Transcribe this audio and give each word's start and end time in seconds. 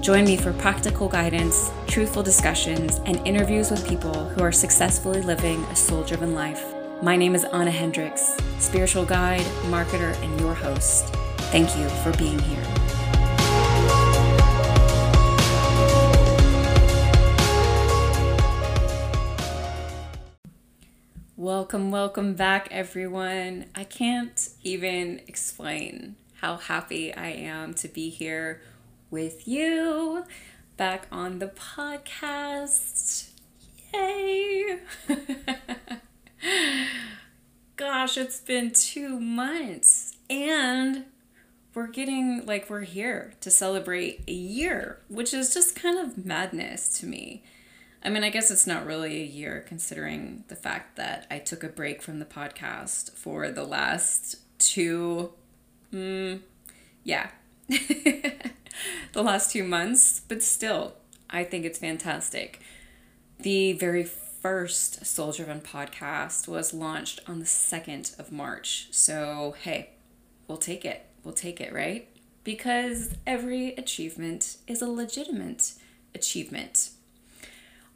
Join 0.00 0.24
me 0.24 0.38
for 0.38 0.54
practical 0.54 1.10
guidance, 1.10 1.70
truthful 1.86 2.22
discussions, 2.22 3.02
and 3.04 3.18
interviews 3.26 3.70
with 3.70 3.86
people 3.86 4.30
who 4.30 4.42
are 4.42 4.50
successfully 4.50 5.20
living 5.20 5.62
a 5.64 5.76
soul 5.76 6.02
driven 6.04 6.34
life. 6.34 6.64
My 7.02 7.16
name 7.16 7.34
is 7.34 7.44
Anna 7.44 7.70
Hendricks, 7.70 8.34
spiritual 8.58 9.04
guide, 9.04 9.44
marketer, 9.68 10.16
and 10.22 10.40
your 10.40 10.54
host. 10.54 11.14
Thank 11.52 11.76
you 11.76 11.86
for 12.02 12.16
being 12.16 12.38
here. 12.38 12.64
Welcome, 21.36 21.90
welcome 21.90 22.32
back, 22.36 22.68
everyone. 22.70 23.66
I 23.74 23.84
can't 23.84 24.48
even 24.62 25.20
explain 25.26 26.16
how 26.36 26.56
happy 26.56 27.12
I 27.12 27.28
am 27.28 27.74
to 27.74 27.88
be 27.88 28.08
here 28.08 28.62
with 29.10 29.46
you 29.46 30.24
back 30.76 31.06
on 31.10 31.38
the 31.38 31.48
podcast. 31.48 33.30
Yay! 33.92 34.78
Gosh, 37.76 38.16
it's 38.16 38.40
been 38.40 38.70
two 38.72 39.18
months 39.18 40.16
and 40.28 41.04
we're 41.74 41.86
getting 41.86 42.44
like 42.46 42.68
we're 42.68 42.80
here 42.82 43.34
to 43.40 43.50
celebrate 43.50 44.22
a 44.28 44.32
year, 44.32 45.00
which 45.08 45.32
is 45.32 45.52
just 45.54 45.76
kind 45.76 45.98
of 45.98 46.24
madness 46.24 46.98
to 47.00 47.06
me. 47.06 47.42
I 48.02 48.08
mean, 48.08 48.24
I 48.24 48.30
guess 48.30 48.50
it's 48.50 48.66
not 48.66 48.86
really 48.86 49.20
a 49.20 49.26
year 49.26 49.64
considering 49.66 50.44
the 50.48 50.56
fact 50.56 50.96
that 50.96 51.26
I 51.30 51.38
took 51.38 51.62
a 51.62 51.68
break 51.68 52.00
from 52.00 52.18
the 52.18 52.24
podcast 52.24 53.12
for 53.14 53.50
the 53.50 53.64
last 53.64 54.36
two, 54.58 55.32
mm, 55.92 56.40
yeah, 57.04 57.30
the 59.12 59.22
last 59.22 59.50
two 59.50 59.64
months, 59.64 60.20
but 60.28 60.42
still, 60.42 60.94
I 61.28 61.44
think 61.44 61.64
it's 61.64 61.78
fantastic. 61.78 62.60
The 63.38 63.72
very 63.72 64.04
first 64.04 65.04
Soul 65.04 65.32
Driven 65.32 65.60
podcast 65.60 66.48
was 66.48 66.72
launched 66.72 67.20
on 67.26 67.40
the 67.40 67.44
2nd 67.44 68.18
of 68.18 68.32
March. 68.32 68.88
So, 68.90 69.54
hey, 69.62 69.90
we'll 70.48 70.58
take 70.58 70.84
it. 70.84 71.04
We'll 71.24 71.34
take 71.34 71.60
it, 71.60 71.72
right? 71.72 72.08
Because 72.42 73.14
every 73.26 73.74
achievement 73.74 74.56
is 74.66 74.80
a 74.80 74.88
legitimate 74.88 75.72
achievement. 76.14 76.90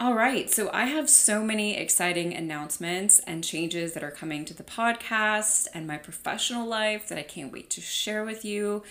All 0.00 0.14
right, 0.14 0.50
so 0.50 0.70
I 0.72 0.86
have 0.86 1.08
so 1.08 1.44
many 1.44 1.76
exciting 1.76 2.34
announcements 2.34 3.20
and 3.20 3.44
changes 3.44 3.94
that 3.94 4.02
are 4.02 4.10
coming 4.10 4.44
to 4.44 4.52
the 4.52 4.64
podcast 4.64 5.68
and 5.72 5.86
my 5.86 5.96
professional 5.96 6.66
life 6.66 7.08
that 7.08 7.16
I 7.16 7.22
can't 7.22 7.52
wait 7.52 7.70
to 7.70 7.80
share 7.80 8.24
with 8.24 8.44
you 8.44 8.82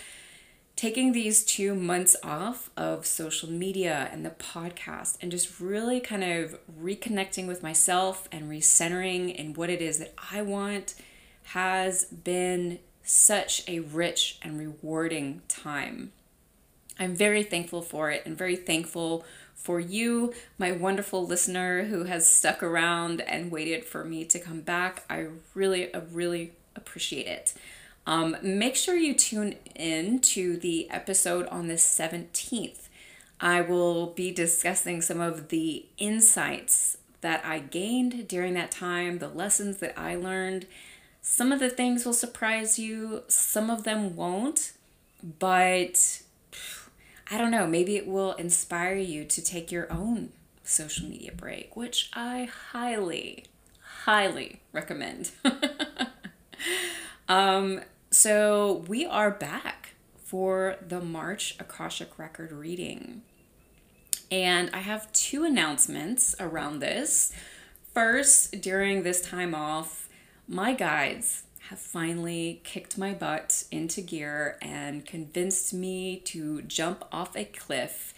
taking 0.76 1.12
these 1.12 1.44
two 1.44 1.74
months 1.74 2.16
off 2.22 2.70
of 2.76 3.06
social 3.06 3.48
media 3.50 4.08
and 4.12 4.24
the 4.24 4.30
podcast 4.30 5.16
and 5.20 5.30
just 5.30 5.60
really 5.60 6.00
kind 6.00 6.24
of 6.24 6.58
reconnecting 6.80 7.46
with 7.46 7.62
myself 7.62 8.28
and 8.32 8.50
recentering 8.50 9.34
in 9.34 9.54
what 9.54 9.70
it 9.70 9.80
is 9.80 9.98
that 9.98 10.14
I 10.32 10.42
want 10.42 10.94
has 11.48 12.04
been 12.06 12.80
such 13.04 13.62
a 13.68 13.80
rich 13.80 14.38
and 14.42 14.58
rewarding 14.58 15.42
time. 15.46 16.12
I'm 16.98 17.14
very 17.14 17.42
thankful 17.42 17.82
for 17.82 18.10
it 18.10 18.22
and 18.24 18.36
very 18.36 18.56
thankful 18.56 19.24
for 19.54 19.78
you, 19.80 20.32
my 20.58 20.72
wonderful 20.72 21.26
listener 21.26 21.84
who 21.84 22.04
has 22.04 22.28
stuck 22.28 22.62
around 22.62 23.20
and 23.22 23.50
waited 23.50 23.84
for 23.84 24.04
me 24.04 24.24
to 24.26 24.38
come 24.38 24.60
back. 24.60 25.04
I 25.08 25.28
really, 25.54 25.92
uh, 25.92 26.02
really 26.12 26.52
appreciate 26.76 27.26
it. 27.26 27.54
Um, 28.06 28.36
make 28.42 28.76
sure 28.76 28.96
you 28.96 29.14
tune 29.14 29.56
in 29.74 30.20
to 30.20 30.56
the 30.56 30.90
episode 30.90 31.46
on 31.46 31.68
the 31.68 31.74
17th. 31.74 32.88
I 33.40 33.60
will 33.60 34.08
be 34.08 34.30
discussing 34.30 35.00
some 35.00 35.20
of 35.20 35.48
the 35.48 35.86
insights 35.98 36.98
that 37.22 37.44
I 37.44 37.58
gained 37.58 38.28
during 38.28 38.54
that 38.54 38.70
time, 38.70 39.18
the 39.18 39.28
lessons 39.28 39.78
that 39.78 39.98
I 39.98 40.14
learned. 40.14 40.66
Some 41.22 41.52
of 41.52 41.60
the 41.60 41.70
things 41.70 42.04
will 42.04 42.12
surprise 42.12 42.78
you, 42.78 43.22
some 43.28 43.70
of 43.70 43.84
them 43.84 44.14
won't, 44.14 44.72
but 45.38 46.22
I 47.30 47.38
don't 47.38 47.50
know, 47.50 47.66
maybe 47.66 47.96
it 47.96 48.06
will 48.06 48.32
inspire 48.34 48.96
you 48.96 49.24
to 49.24 49.42
take 49.42 49.72
your 49.72 49.90
own 49.90 50.32
social 50.62 51.08
media 51.08 51.32
break, 51.32 51.76
which 51.76 52.10
I 52.12 52.50
highly, 52.72 53.46
highly 54.04 54.60
recommend. 54.72 55.30
um, 57.28 57.80
so 58.14 58.84
we 58.86 59.04
are 59.04 59.30
back 59.30 59.94
for 60.22 60.76
the 60.86 61.00
March 61.00 61.56
Akashic 61.58 62.16
Record 62.16 62.52
reading. 62.52 63.22
And 64.30 64.70
I 64.72 64.78
have 64.78 65.12
two 65.12 65.44
announcements 65.44 66.34
around 66.38 66.78
this. 66.78 67.32
First, 67.92 68.60
during 68.60 69.02
this 69.02 69.20
time 69.20 69.52
off, 69.52 70.08
my 70.46 70.74
guides 70.74 71.42
have 71.70 71.80
finally 71.80 72.60
kicked 72.62 72.96
my 72.96 73.12
butt 73.12 73.64
into 73.72 74.00
gear 74.00 74.58
and 74.62 75.04
convinced 75.04 75.74
me 75.74 76.18
to 76.26 76.62
jump 76.62 77.04
off 77.10 77.36
a 77.36 77.44
cliff 77.44 78.14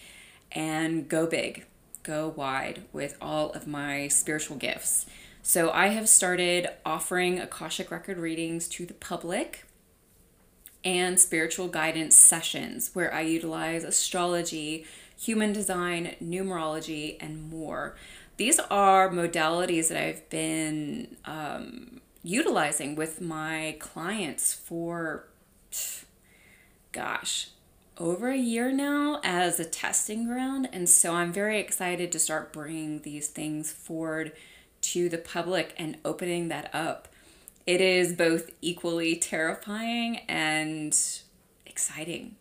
and 0.52 1.08
go 1.08 1.26
big, 1.26 1.64
go 2.02 2.28
wide 2.28 2.82
with 2.92 3.16
all 3.20 3.50
of 3.52 3.66
my 3.66 4.08
spiritual 4.08 4.58
gifts. 4.58 5.06
So 5.42 5.70
I 5.70 5.88
have 5.88 6.08
started 6.08 6.68
offering 6.84 7.38
Akashic 7.38 7.90
Record 7.90 8.18
readings 8.18 8.68
to 8.68 8.84
the 8.84 8.94
public 8.94 9.66
and 10.86 11.19
spiritual 11.19 11.66
guidance 11.66 12.14
sessions 12.14 12.92
where 12.94 13.12
I 13.12 13.22
utilize 13.22 13.82
astrology, 13.82 14.86
human 15.19 15.52
design, 15.52 16.14
numerology, 16.22 17.16
and 17.19 17.50
more. 17.50 17.97
These 18.36 18.60
are 18.70 19.10
modalities 19.10 19.88
that 19.88 20.00
I've 20.00 20.30
been 20.30 21.16
um, 21.25 22.00
utilizing 22.22 22.94
with 22.94 23.20
my 23.20 23.76
clients 23.80 24.54
for, 24.54 25.25
gosh, 26.92 27.48
over 27.98 28.30
a 28.30 28.36
year 28.36 28.70
now 28.70 29.20
as 29.25 29.58
a 29.58 29.64
testing 29.64 30.28
ground. 30.28 30.69
And 30.72 30.88
so 30.88 31.14
I'm 31.14 31.32
very 31.32 31.58
excited 31.58 32.12
to 32.12 32.20
start 32.20 32.52
bringing 32.52 33.02
these 33.02 33.26
things 33.26 33.72
forward 33.72 34.32
to 34.82 35.08
the 35.08 35.19
public 35.19 35.75
and 35.78 35.98
opening 36.04 36.46
that 36.48 36.72
up 36.72 37.08
it 37.66 37.81
is 37.81 38.12
both 38.12 38.50
equally 38.62 39.16
terrifying 39.16 40.19
and 40.28 40.97
exciting 41.66 42.37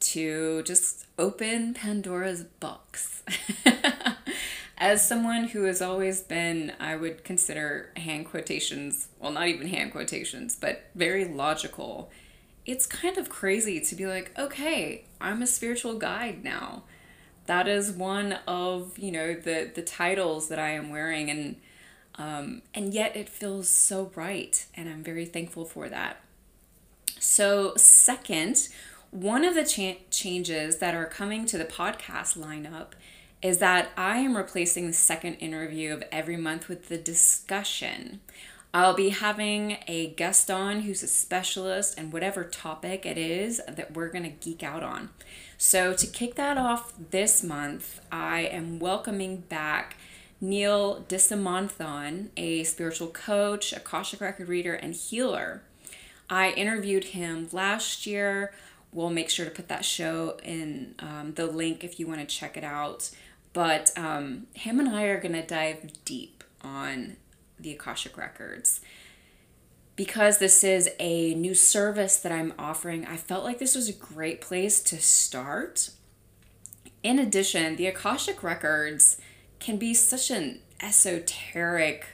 to 0.00 0.62
just 0.62 1.06
open 1.18 1.74
Pandora's 1.74 2.44
box. 2.44 3.22
As 4.78 5.06
someone 5.06 5.44
who 5.48 5.64
has 5.64 5.82
always 5.82 6.20
been, 6.20 6.72
I 6.78 6.94
would 6.94 7.24
consider 7.24 7.90
hand 7.96 8.26
quotations, 8.26 9.08
well, 9.18 9.32
not 9.32 9.48
even 9.48 9.66
hand 9.66 9.90
quotations, 9.90 10.54
but 10.54 10.84
very 10.94 11.24
logical, 11.24 12.10
it's 12.64 12.86
kind 12.86 13.18
of 13.18 13.28
crazy 13.28 13.80
to 13.80 13.94
be 13.96 14.06
like, 14.06 14.38
okay, 14.38 15.04
I'm 15.20 15.42
a 15.42 15.48
spiritual 15.48 15.98
guide 15.98 16.44
now. 16.44 16.84
That 17.46 17.66
is 17.66 17.90
one 17.90 18.34
of, 18.46 18.96
you 18.98 19.10
know, 19.10 19.34
the 19.34 19.70
the 19.74 19.82
titles 19.82 20.48
that 20.48 20.58
I 20.58 20.70
am 20.72 20.90
wearing 20.90 21.30
and 21.30 21.56
um, 22.18 22.62
and 22.74 22.92
yet 22.92 23.16
it 23.16 23.28
feels 23.28 23.68
so 23.68 24.10
right, 24.16 24.66
and 24.74 24.88
I'm 24.88 25.04
very 25.04 25.24
thankful 25.24 25.64
for 25.64 25.88
that. 25.88 26.20
So, 27.20 27.74
second, 27.76 28.68
one 29.10 29.44
of 29.44 29.54
the 29.54 29.64
cha- 29.64 30.00
changes 30.10 30.78
that 30.78 30.94
are 30.94 31.06
coming 31.06 31.46
to 31.46 31.56
the 31.56 31.64
podcast 31.64 32.36
lineup 32.36 32.88
is 33.40 33.58
that 33.58 33.90
I 33.96 34.18
am 34.18 34.36
replacing 34.36 34.88
the 34.88 34.92
second 34.92 35.34
interview 35.34 35.92
of 35.92 36.02
every 36.10 36.36
month 36.36 36.68
with 36.68 36.88
the 36.88 36.98
discussion. 36.98 38.20
I'll 38.74 38.94
be 38.94 39.10
having 39.10 39.78
a 39.86 40.08
guest 40.08 40.50
on 40.50 40.80
who's 40.80 41.02
a 41.02 41.08
specialist 41.08 41.98
in 41.98 42.10
whatever 42.10 42.44
topic 42.44 43.06
it 43.06 43.16
is 43.16 43.62
that 43.68 43.94
we're 43.94 44.10
going 44.10 44.24
to 44.24 44.28
geek 44.28 44.62
out 44.62 44.82
on. 44.82 45.10
So, 45.56 45.94
to 45.94 46.06
kick 46.06 46.34
that 46.34 46.58
off 46.58 46.92
this 47.10 47.44
month, 47.44 48.00
I 48.10 48.40
am 48.40 48.80
welcoming 48.80 49.38
back 49.38 49.96
Neil 50.40 51.04
Dissimanthan, 51.08 52.28
a 52.36 52.64
spiritual 52.64 53.08
coach, 53.08 53.72
Akashic 53.72 54.20
record 54.20 54.48
reader, 54.48 54.74
and 54.74 54.94
healer. 54.94 55.62
I 56.30 56.50
interviewed 56.50 57.04
him 57.04 57.48
last 57.52 58.06
year. 58.06 58.52
We'll 58.92 59.10
make 59.10 59.30
sure 59.30 59.44
to 59.44 59.50
put 59.50 59.68
that 59.68 59.84
show 59.84 60.38
in 60.42 60.94
um, 61.00 61.32
the 61.34 61.46
link 61.46 61.82
if 61.82 61.98
you 61.98 62.06
want 62.06 62.20
to 62.20 62.26
check 62.26 62.56
it 62.56 62.64
out. 62.64 63.10
But 63.52 63.90
um, 63.96 64.46
him 64.54 64.78
and 64.78 64.88
I 64.88 65.04
are 65.04 65.20
going 65.20 65.32
to 65.32 65.42
dive 65.42 66.04
deep 66.04 66.44
on 66.62 67.16
the 67.58 67.72
Akashic 67.72 68.16
Records. 68.16 68.80
Because 69.96 70.38
this 70.38 70.62
is 70.62 70.88
a 71.00 71.34
new 71.34 71.54
service 71.54 72.18
that 72.20 72.30
I'm 72.30 72.54
offering, 72.56 73.04
I 73.04 73.16
felt 73.16 73.42
like 73.42 73.58
this 73.58 73.74
was 73.74 73.88
a 73.88 73.92
great 73.92 74.40
place 74.40 74.80
to 74.82 75.00
start. 75.00 75.90
In 77.02 77.18
addition, 77.18 77.74
the 77.74 77.88
Akashic 77.88 78.44
Records 78.44 79.20
can 79.58 79.76
be 79.76 79.94
such 79.94 80.30
an 80.30 80.60
esoteric 80.80 82.06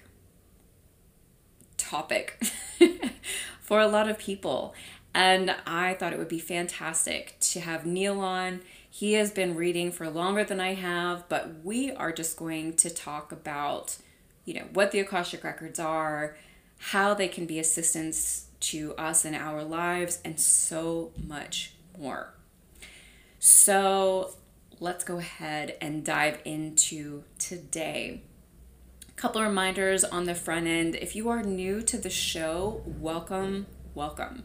topic 1.76 2.42
for 3.60 3.80
a 3.80 3.86
lot 3.86 4.08
of 4.08 4.18
people. 4.18 4.74
And 5.14 5.54
I 5.66 5.94
thought 5.94 6.12
it 6.12 6.18
would 6.18 6.28
be 6.28 6.40
fantastic 6.40 7.36
to 7.40 7.60
have 7.60 7.86
Neil 7.86 8.20
on. 8.20 8.62
He 8.90 9.14
has 9.14 9.30
been 9.30 9.54
reading 9.54 9.92
for 9.92 10.08
longer 10.08 10.44
than 10.44 10.60
I 10.60 10.74
have, 10.74 11.28
but 11.28 11.64
we 11.64 11.92
are 11.92 12.12
just 12.12 12.36
going 12.36 12.74
to 12.76 12.90
talk 12.90 13.32
about, 13.32 13.96
you 14.44 14.54
know, 14.54 14.66
what 14.72 14.90
the 14.90 15.00
Akashic 15.00 15.44
Records 15.44 15.78
are, 15.78 16.36
how 16.78 17.14
they 17.14 17.28
can 17.28 17.46
be 17.46 17.58
assistance 17.58 18.46
to 18.60 18.94
us 18.96 19.24
in 19.24 19.34
our 19.34 19.62
lives, 19.62 20.20
and 20.24 20.40
so 20.40 21.12
much 21.26 21.72
more. 21.98 22.34
So 23.38 24.34
let's 24.80 25.04
go 25.04 25.18
ahead 25.18 25.76
and 25.80 26.04
dive 26.04 26.40
into 26.44 27.24
today. 27.38 28.22
A 29.08 29.12
couple 29.12 29.42
reminders 29.42 30.04
on 30.04 30.24
the 30.24 30.34
front 30.34 30.66
end. 30.66 30.96
If 30.96 31.14
you 31.14 31.28
are 31.28 31.42
new 31.42 31.82
to 31.82 31.96
the 31.96 32.10
show, 32.10 32.82
welcome, 32.84 33.66
welcome. 33.94 34.44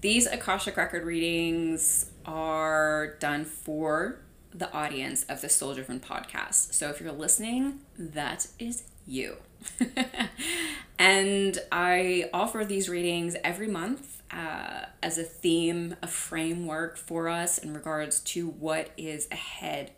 These 0.00 0.26
Akashic 0.26 0.76
Record 0.76 1.04
readings 1.04 2.10
are 2.26 3.16
done 3.20 3.44
for 3.44 4.20
the 4.54 4.70
audience 4.72 5.24
of 5.24 5.40
the 5.40 5.48
Soul 5.48 5.74
Driven 5.74 6.00
podcast. 6.00 6.74
So 6.74 6.90
if 6.90 7.00
you're 7.00 7.12
listening, 7.12 7.80
that 7.96 8.48
is 8.58 8.84
you. 9.06 9.36
and 10.98 11.58
I 11.70 12.28
offer 12.32 12.64
these 12.64 12.88
readings 12.88 13.36
every 13.42 13.68
month 13.68 14.21
uh, 14.32 14.86
as 15.02 15.18
a 15.18 15.22
theme, 15.22 15.96
a 16.02 16.06
framework 16.06 16.96
for 16.96 17.28
us 17.28 17.58
in 17.58 17.74
regards 17.74 18.20
to 18.20 18.48
what 18.48 18.90
is 18.96 19.28
ahead. 19.30 19.92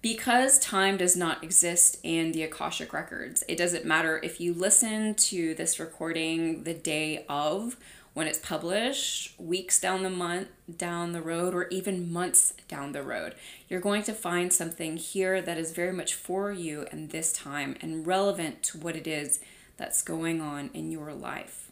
Because 0.00 0.60
time 0.60 0.96
does 0.96 1.16
not 1.16 1.42
exist 1.42 1.98
in 2.02 2.32
the 2.32 2.44
Akashic 2.44 2.92
Records, 2.92 3.42
it 3.48 3.56
doesn't 3.56 3.84
matter 3.84 4.20
if 4.22 4.40
you 4.40 4.54
listen 4.54 5.14
to 5.14 5.54
this 5.54 5.80
recording 5.80 6.62
the 6.62 6.74
day 6.74 7.24
of 7.28 7.76
when 8.14 8.26
it's 8.26 8.38
published, 8.38 9.38
weeks 9.38 9.80
down 9.80 10.02
the 10.02 10.10
month 10.10 10.48
down 10.76 11.12
the 11.12 11.22
road 11.22 11.54
or 11.54 11.68
even 11.68 12.12
months 12.12 12.52
down 12.66 12.92
the 12.92 13.02
road. 13.02 13.34
You're 13.68 13.80
going 13.80 14.02
to 14.04 14.12
find 14.12 14.52
something 14.52 14.96
here 14.96 15.40
that 15.40 15.56
is 15.56 15.72
very 15.72 15.92
much 15.92 16.14
for 16.14 16.52
you 16.52 16.86
in 16.92 17.08
this 17.08 17.32
time 17.32 17.76
and 17.80 18.06
relevant 18.06 18.62
to 18.64 18.78
what 18.78 18.96
it 18.96 19.06
is 19.06 19.40
that's 19.76 20.02
going 20.02 20.40
on 20.40 20.70
in 20.74 20.90
your 20.90 21.12
life. 21.12 21.70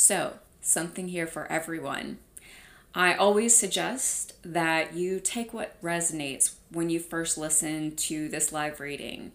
So, 0.00 0.34
something 0.60 1.08
here 1.08 1.26
for 1.26 1.50
everyone. 1.50 2.18
I 2.94 3.14
always 3.14 3.56
suggest 3.56 4.34
that 4.44 4.94
you 4.94 5.18
take 5.18 5.52
what 5.52 5.82
resonates 5.82 6.54
when 6.70 6.88
you 6.88 7.00
first 7.00 7.36
listen 7.36 7.96
to 7.96 8.28
this 8.28 8.52
live 8.52 8.78
reading. 8.78 9.32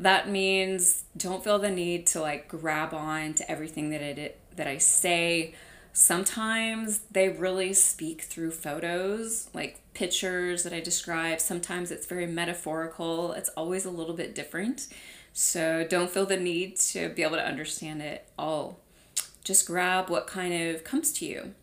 That 0.00 0.28
means 0.28 1.04
don't 1.16 1.44
feel 1.44 1.60
the 1.60 1.70
need 1.70 2.08
to 2.08 2.20
like 2.20 2.48
grab 2.48 2.92
on 2.92 3.34
to 3.34 3.48
everything 3.48 3.90
that 3.90 4.02
it 4.02 4.40
that 4.56 4.66
I 4.66 4.78
say. 4.78 5.54
Sometimes 5.92 7.02
they 7.12 7.28
really 7.28 7.72
speak 7.72 8.22
through 8.22 8.50
photos, 8.50 9.48
like 9.54 9.80
pictures 9.94 10.64
that 10.64 10.72
I 10.72 10.80
describe. 10.80 11.40
Sometimes 11.40 11.92
it's 11.92 12.06
very 12.06 12.26
metaphorical. 12.26 13.32
It's 13.34 13.50
always 13.50 13.84
a 13.84 13.90
little 13.90 14.14
bit 14.14 14.34
different. 14.34 14.88
So 15.32 15.86
don't 15.88 16.10
feel 16.10 16.26
the 16.26 16.36
need 16.36 16.78
to 16.78 17.10
be 17.10 17.22
able 17.22 17.36
to 17.36 17.46
understand 17.46 18.02
it 18.02 18.28
all. 18.36 18.80
Just 19.44 19.66
grab 19.66 20.10
what 20.10 20.26
kind 20.26 20.54
of 20.54 20.84
comes 20.84 21.12
to 21.14 21.26
you. 21.26 21.54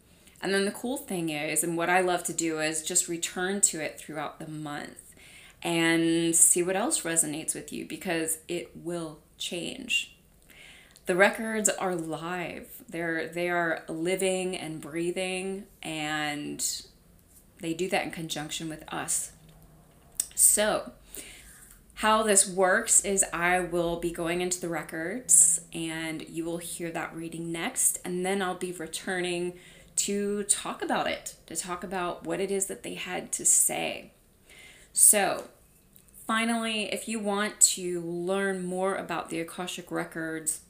And 0.42 0.54
then 0.54 0.66
the 0.66 0.72
cool 0.72 0.98
thing 0.98 1.30
is, 1.30 1.64
and 1.64 1.78
what 1.78 1.90
I 1.90 2.02
love 2.02 2.24
to 2.26 2.34
do 2.34 2.60
is 2.60 2.84
just 2.84 3.08
return 3.08 3.62
to 3.62 3.80
it 3.80 4.00
throughout 4.00 4.40
the 4.40 4.48
month 4.48 5.16
and 5.64 6.36
see 6.36 6.62
what 6.62 6.76
else 6.76 7.02
resonates 7.02 7.56
with 7.56 7.74
you 7.74 7.86
because 7.86 8.38
it 8.48 8.72
will 8.76 9.20
change 9.40 10.18
the 11.08 11.16
records 11.16 11.70
are 11.70 11.96
live. 11.96 12.68
They're 12.90 13.28
they 13.28 13.50
are 13.50 13.84
living 13.88 14.56
and 14.56 14.80
breathing 14.80 15.66
and 15.82 16.64
they 17.60 17.74
do 17.74 17.90
that 17.90 18.04
in 18.04 18.12
conjunction 18.12 18.70
with 18.70 18.84
us. 18.94 19.32
So, 20.36 20.92
how 21.98 22.22
this 22.22 22.48
works 22.48 23.04
is 23.04 23.26
I 23.34 23.60
will 23.60 23.96
be 23.96 24.12
going 24.12 24.42
into 24.42 24.62
the 24.62 24.70
records 24.70 25.62
and 25.74 26.22
you 26.30 26.46
will 26.46 26.60
hear 26.60 26.92
that 26.92 27.16
reading 27.16 27.52
next 27.52 27.98
and 28.06 28.24
then 28.24 28.40
I'll 28.40 28.54
be 28.54 28.72
returning 28.72 29.54
to 29.96 30.44
talk 30.44 30.84
about 30.84 31.08
it, 31.08 31.34
to 31.48 31.56
talk 31.56 31.84
about 31.84 32.24
what 32.24 32.40
it 32.40 32.52
is 32.52 32.68
that 32.68 32.84
they 32.84 32.94
had 32.94 33.32
to 33.32 33.46
say. 33.46 34.12
So, 34.94 35.46
finally, 36.28 36.84
if 36.94 37.08
you 37.08 37.18
want 37.18 37.60
to 37.62 38.00
learn 38.02 38.64
more 38.64 38.94
about 38.94 39.30
the 39.30 39.40
Akashic 39.40 39.90
Records, 39.90 40.62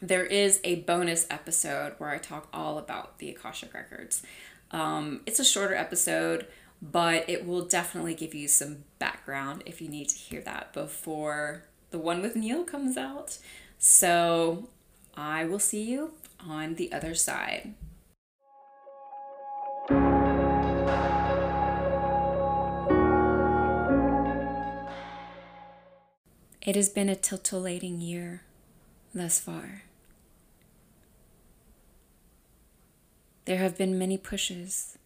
there 0.00 0.24
is 0.24 0.60
a 0.62 0.82
bonus 0.82 1.26
episode 1.30 1.94
where 1.98 2.10
I 2.10 2.18
talk 2.18 2.46
all 2.52 2.78
about 2.78 3.18
the 3.18 3.30
Akashic 3.30 3.74
Records. 3.74 4.22
Um, 4.70 5.22
it's 5.26 5.40
a 5.40 5.44
shorter 5.44 5.74
episode, 5.74 6.46
but 6.80 7.28
it 7.28 7.46
will 7.46 7.64
definitely 7.64 8.14
give 8.14 8.34
you 8.34 8.48
some 8.48 8.84
background 8.98 9.62
if 9.66 9.80
you 9.80 9.88
need 9.88 10.08
to 10.08 10.16
hear 10.16 10.40
that 10.42 10.72
before 10.72 11.64
the 11.90 11.98
one 11.98 12.22
with 12.22 12.36
Neil 12.36 12.64
comes 12.64 12.96
out. 12.96 13.38
So 13.78 14.68
I 15.16 15.44
will 15.44 15.58
see 15.58 15.82
you 15.82 16.12
on 16.40 16.74
the 16.74 16.92
other 16.92 17.14
side. 17.14 17.74
It 26.60 26.76
has 26.76 26.90
been 26.90 27.08
a 27.08 27.16
titillating 27.16 28.02
year 28.02 28.42
thus 29.14 29.38
far. 29.40 29.84
There 33.46 33.56
have 33.56 33.78
been 33.78 33.98
many 33.98 34.18
pushes, 34.18 34.98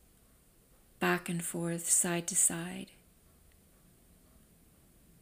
back 1.03 1.29
and 1.29 1.43
forth, 1.43 1.91
side 1.91 2.29
to 2.29 2.37
side. 2.37 2.87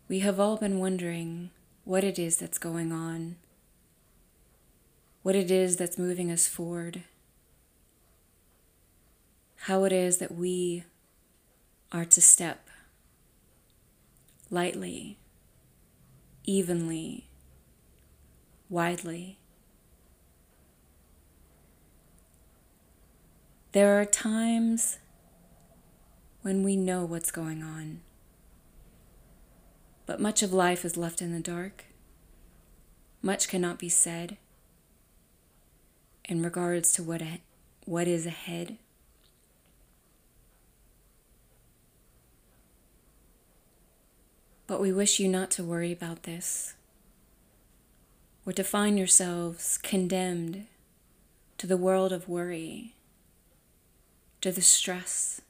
We 0.09 0.19
have 0.19 0.39
all 0.39 0.59
been 0.59 0.79
wondering 0.79 1.53
what 1.85 2.05
it 2.05 2.19
is 2.19 2.37
that's 2.37 2.59
going 2.59 2.93
on, 2.93 3.37
what 5.23 5.35
it 5.35 5.51
is 5.51 5.79
that's 5.79 5.97
moving 5.97 6.31
us 6.31 6.47
forward, 6.47 7.05
how 9.61 9.85
it 9.85 9.93
is 9.93 10.19
that 10.19 10.35
we 10.35 10.85
are 11.91 12.05
to 12.05 12.21
step 12.21 12.69
lightly, 14.51 15.17
evenly, 16.45 17.25
widely 18.69 19.39
There 23.73 24.01
are 24.01 24.05
times 24.05 24.99
when 26.43 26.63
we 26.63 26.77
know 26.77 27.05
what's 27.05 27.31
going 27.31 27.63
on, 27.63 28.01
but 30.07 30.21
much 30.21 30.43
of 30.43 30.53
life 30.53 30.85
is 30.85 30.97
left 30.97 31.21
in 31.21 31.33
the 31.33 31.41
dark. 31.41 31.85
Much 33.23 33.49
cannot 33.49 33.79
be 33.79 33.89
said 33.89 34.39
in 36.25 36.43
regards 36.43 36.93
to 36.93 37.03
what, 37.03 37.21
a, 37.21 37.41
what 37.85 38.09
is 38.09 38.25
ahead. 38.25 38.79
But 44.67 44.81
we 44.81 44.93
wish 44.93 45.19
you 45.19 45.29
not 45.29 45.51
to 45.53 45.65
worry 45.65 45.93
about 45.93 46.23
this 46.23 46.75
or 48.47 48.53
to 48.53 48.65
find 48.65 48.99
yourselves 48.99 49.79
condemned 49.79 50.67
to 51.59 51.67
the 51.67 51.77
world 51.77 52.13
of 52.13 52.29
worry 52.29 52.95
to 54.41 54.51
the 54.51 54.63
stress, 54.63 55.43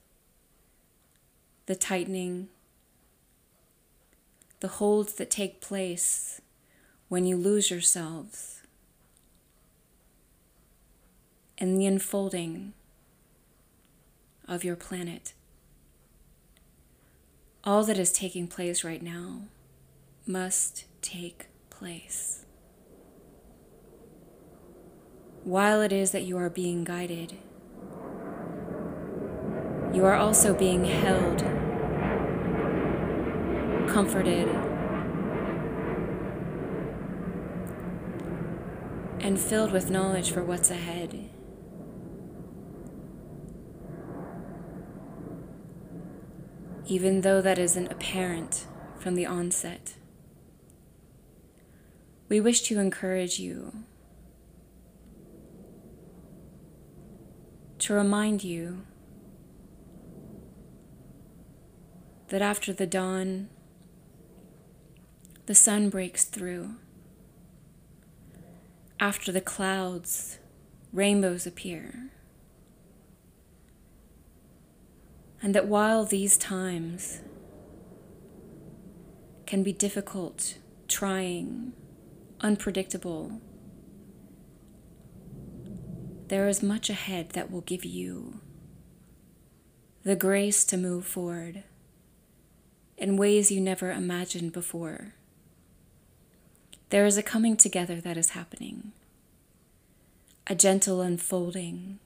the 1.71 1.77
tightening, 1.77 2.49
the 4.59 4.67
holds 4.67 5.13
that 5.13 5.31
take 5.31 5.61
place 5.61 6.41
when 7.07 7.25
you 7.25 7.37
lose 7.37 7.71
yourselves, 7.71 8.63
and 11.59 11.81
the 11.81 11.87
unfolding 11.87 12.73
of 14.49 14.65
your 14.65 14.75
planet. 14.75 15.33
All 17.63 17.85
that 17.85 18.01
is 18.01 18.11
taking 18.11 18.49
place 18.49 18.83
right 18.83 19.01
now 19.01 19.43
must 20.27 20.87
take 21.03 21.47
place. 21.71 22.47
While 25.45 25.83
it 25.83 25.93
is 25.93 26.11
that 26.11 26.23
you 26.23 26.37
are 26.37 26.51
being 26.51 26.83
guided, 26.83 27.35
you 29.93 30.05
are 30.05 30.15
also 30.15 30.53
being 30.53 30.85
held, 30.85 31.60
comforted 33.91 34.49
and 39.19 39.39
filled 39.39 39.73
with 39.73 39.91
knowledge 39.91 40.31
for 40.31 40.45
what's 40.45 40.71
ahead. 40.71 41.29
Even 46.87 47.23
though 47.23 47.41
that 47.41 47.59
isn't 47.59 47.91
apparent 47.91 48.67
from 48.97 49.17
the 49.17 49.27
onset, 49.27 49.95
we 52.29 52.41
wish 52.41 52.63
to 52.63 52.79
encourage 52.79 53.41
you 53.41 53.73
to 57.79 57.93
remind 57.93 58.45
you 58.45 58.83
that 62.29 62.41
after 62.41 62.73
the 62.73 62.87
dawn, 62.87 63.49
the 65.51 65.55
sun 65.57 65.89
breaks 65.89 66.27
through. 66.27 66.77
After 69.01 69.33
the 69.33 69.41
clouds, 69.41 70.39
rainbows 70.93 71.45
appear. 71.45 72.13
And 75.43 75.53
that 75.53 75.67
while 75.67 76.05
these 76.05 76.39
times 76.39 77.23
can 79.45 79.65
be 79.65 79.73
difficult, 79.73 80.59
trying, 80.87 81.73
unpredictable, 82.41 83.41
there 86.29 86.47
is 86.47 86.63
much 86.63 86.89
ahead 86.89 87.31
that 87.31 87.51
will 87.51 87.63
give 87.63 87.85
you 87.85 88.41
the 90.05 90.15
grace 90.15 90.65
to 90.67 90.77
move 90.77 91.05
forward 91.05 91.65
in 92.97 93.17
ways 93.17 93.51
you 93.51 93.61
never 93.61 93.91
imagined 93.91 94.53
before. 94.53 95.15
There 96.91 97.07
is 97.07 97.17
a 97.17 97.23
coming 97.23 97.57
together 97.57 98.01
that 98.01 98.17
is 98.17 98.31
happening, 98.31 98.91
a 100.49 100.57
gentle 100.57 101.01
unfolding 101.01 102.01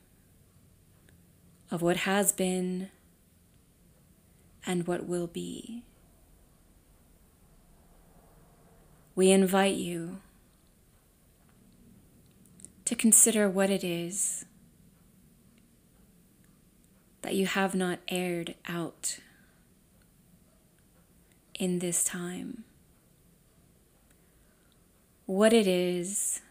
of 1.71 1.81
what 1.81 1.97
has 1.99 2.33
been 2.33 2.91
and 4.67 4.87
what 4.87 5.07
will 5.07 5.27
be. 5.27 5.85
We 9.15 9.31
invite 9.31 9.77
you 9.77 10.21
to 12.85 12.95
consider 12.95 13.49
what 13.49 13.71
it 13.71 13.83
is 13.83 14.45
that 17.23 17.35
you 17.35 17.47
have 17.47 17.75
not 17.75 18.01
aired 18.09 18.55
out 18.69 19.21
in 21.59 21.79
this 21.79 22.05
time. 22.05 22.65
What 25.27 25.55
it 25.55 25.67
is, 25.67 26.43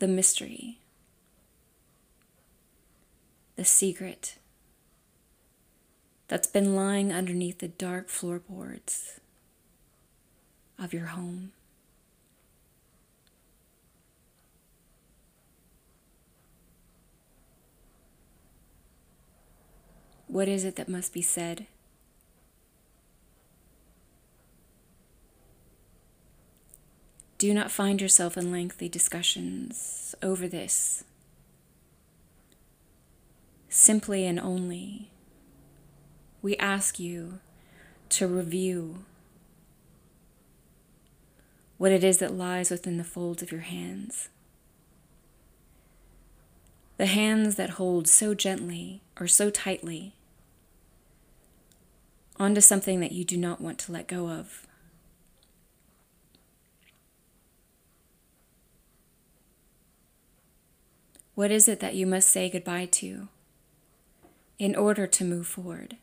the 0.00 0.08
mystery, 0.08 0.80
the 3.54 3.64
secret 3.64 4.38
that's 6.26 6.48
been 6.48 6.74
lying 6.74 7.12
underneath 7.12 7.58
the 7.58 7.68
dark 7.68 8.08
floorboards 8.08 9.20
of 10.76 10.92
your 10.92 11.06
home. 11.06 11.52
What 20.26 20.48
is 20.48 20.64
it 20.64 20.74
that 20.76 20.88
must 20.88 21.12
be 21.12 21.22
said? 21.22 21.68
Do 27.38 27.52
not 27.52 27.70
find 27.70 28.00
yourself 28.00 28.36
in 28.36 28.50
lengthy 28.50 28.88
discussions 28.88 30.14
over 30.22 30.48
this. 30.48 31.04
Simply 33.68 34.24
and 34.24 34.40
only, 34.40 35.10
we 36.40 36.56
ask 36.56 36.98
you 36.98 37.40
to 38.08 38.26
review 38.26 39.04
what 41.76 41.92
it 41.92 42.02
is 42.02 42.18
that 42.18 42.32
lies 42.32 42.70
within 42.70 42.96
the 42.96 43.04
folds 43.04 43.42
of 43.42 43.52
your 43.52 43.60
hands. 43.60 44.30
The 46.96 47.06
hands 47.06 47.56
that 47.56 47.70
hold 47.70 48.08
so 48.08 48.32
gently 48.32 49.02
or 49.20 49.28
so 49.28 49.50
tightly 49.50 50.14
onto 52.38 52.62
something 52.62 53.00
that 53.00 53.12
you 53.12 53.24
do 53.24 53.36
not 53.36 53.60
want 53.60 53.78
to 53.80 53.92
let 53.92 54.06
go 54.06 54.30
of. 54.30 54.66
What 61.36 61.50
is 61.50 61.68
it 61.68 61.80
that 61.80 61.94
you 61.94 62.06
must 62.06 62.28
say 62.28 62.48
goodbye 62.48 62.86
to 62.92 63.28
in 64.58 64.74
order 64.74 65.06
to 65.06 65.22
move 65.22 65.46
forward? 65.46 65.98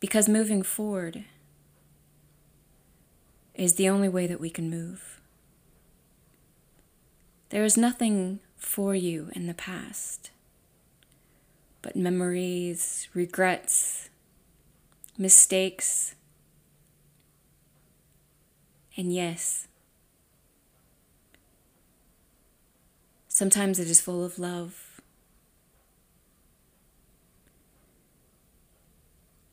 Because 0.00 0.28
moving 0.28 0.64
forward 0.64 1.24
is 3.54 3.74
the 3.74 3.88
only 3.88 4.08
way 4.08 4.26
that 4.26 4.40
we 4.40 4.50
can 4.50 4.68
move. 4.68 5.20
There 7.50 7.62
is 7.62 7.76
nothing 7.76 8.40
for 8.56 8.92
you 8.92 9.30
in 9.36 9.46
the 9.46 9.54
past 9.54 10.32
but 11.80 11.94
memories, 11.94 13.08
regrets, 13.12 14.08
mistakes, 15.16 16.14
and 18.96 19.14
yes, 19.14 19.68
sometimes 23.34 23.80
it 23.80 23.90
is 23.90 24.00
full 24.00 24.24
of 24.24 24.38
love. 24.38 25.00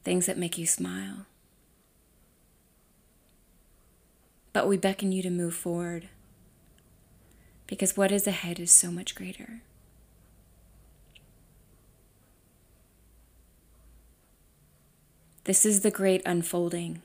Things 0.03 0.27
that 0.27 0.37
make 0.37 0.57
you 0.57 0.67
smile. 0.67 1.25
But 4.53 4.67
we 4.67 4.77
beckon 4.77 5.11
you 5.11 5.23
to 5.23 5.31
move 5.31 5.55
forward 5.55 6.09
because 7.65 7.97
what 7.97 8.11
is 8.11 8.27
ahead 8.27 8.59
is 8.59 8.71
so 8.71 8.91
much 8.91 9.15
greater. 9.15 9.61
This 15.45 15.65
is 15.65 15.81
the 15.81 15.89
great 15.89 16.21
unfolding. 16.23 17.01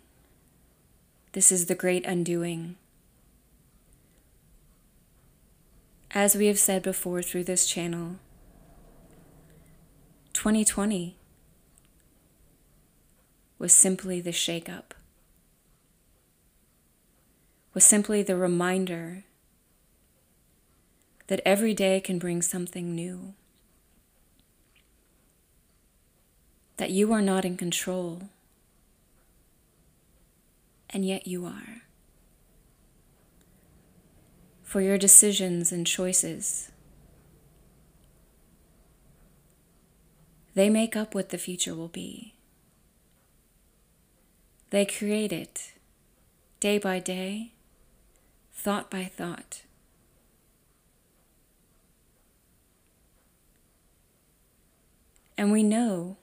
This 1.32 1.50
is 1.50 1.66
the 1.66 1.74
great 1.74 2.04
undoing. 2.04 2.76
As 6.12 6.34
we 6.34 6.46
have 6.46 6.58
said 6.58 6.82
before 6.82 7.22
through 7.22 7.44
this 7.44 7.66
channel, 7.66 8.16
2020 10.32 11.16
was 13.58 13.72
simply 13.72 14.20
the 14.20 14.30
shakeup, 14.30 14.92
was 17.74 17.84
simply 17.84 18.22
the 18.22 18.36
reminder 18.36 19.24
that 21.26 21.40
every 21.44 21.74
day 21.74 22.00
can 22.00 22.18
bring 22.18 22.40
something 22.40 22.94
new. 22.94 23.34
that 26.76 26.90
you 26.90 27.12
are 27.12 27.22
not 27.22 27.44
in 27.44 27.56
control, 27.56 28.28
and 30.90 31.04
yet 31.04 31.26
you 31.26 31.46
are. 31.46 31.85
For 34.76 34.82
your 34.82 34.98
decisions 34.98 35.72
and 35.72 35.86
choices, 35.86 36.70
they 40.52 40.68
make 40.68 40.94
up 40.94 41.14
what 41.14 41.30
the 41.30 41.38
future 41.38 41.74
will 41.74 41.88
be. 41.88 42.34
They 44.68 44.84
create 44.84 45.32
it 45.32 45.72
day 46.60 46.76
by 46.76 46.98
day, 46.98 47.52
thought 48.52 48.90
by 48.90 49.04
thought. 49.04 49.62
And 55.38 55.50
we 55.50 55.62
know 55.62 56.18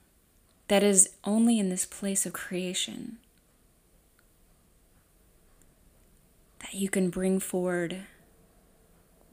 that 0.68 0.84
is 0.84 1.08
only 1.24 1.58
in 1.58 1.70
this 1.70 1.86
place 1.86 2.24
of 2.24 2.32
creation 2.32 3.16
that 6.60 6.74
you 6.74 6.88
can 6.88 7.10
bring 7.10 7.40
forward 7.40 8.02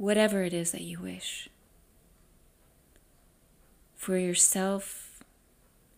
whatever 0.02 0.42
it 0.42 0.52
is 0.52 0.72
that 0.72 0.82
you 0.82 1.00
wish 1.00 1.48
for 3.96 4.18
yourself 4.18 5.24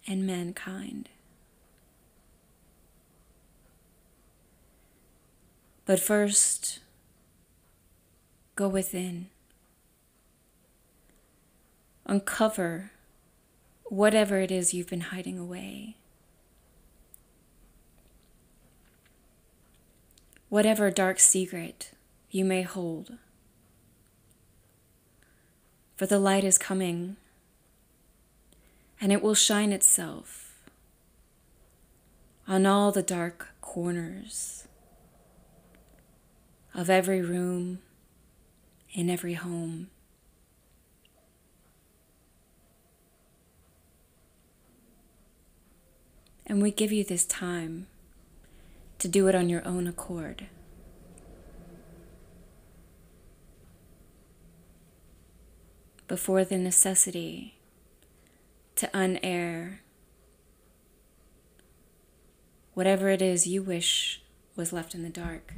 and 0.06 0.28
mankind. 0.28 1.08
But 5.86 6.02
first, 6.02 6.80
go 8.56 8.68
within. 8.68 9.28
Uncover 12.06 12.92
whatever 13.86 14.40
it 14.40 14.52
is 14.52 14.74
you've 14.74 14.90
been 14.90 15.00
hiding 15.00 15.40
away. 15.40 15.96
whatever 20.50 20.92
dark 20.92 21.20
secret 21.20 21.90
you 22.30 22.46
may 22.46 22.62
hold. 22.62 23.18
For 25.96 26.06
the 26.08 26.20
light 26.20 26.44
is 26.44 26.58
coming, 26.58 27.18
and 29.00 29.12
it 29.12 29.22
will 29.22 29.36
shine 29.36 29.72
itself 29.72 30.56
on 32.48 32.66
all 32.66 32.92
the 32.92 33.04
dark 33.04 33.50
corners 33.62 34.68
of 36.74 36.90
every 36.90 37.22
room 37.22 37.80
in 38.92 39.10
every 39.10 39.36
home. 39.36 39.90
And 46.46 46.62
we 46.62 46.72
give 46.72 46.92
you 46.92 47.04
this 47.04 47.26
time 47.26 47.88
to 49.00 49.08
do 49.08 49.28
it 49.28 49.36
on 49.36 49.50
your 49.50 49.66
own 49.66 49.88
accord. 49.88 50.48
Before 56.14 56.46
the 56.46 56.60
necessity 56.60 57.56
to 58.76 58.88
unair 58.94 59.80
whatever 62.76 63.10
it 63.10 63.20
is 63.20 63.48
you 63.48 63.64
wish 63.64 64.22
was 64.56 64.72
left 64.72 64.94
in 64.94 65.02
the 65.02 65.10
dark. 65.10 65.56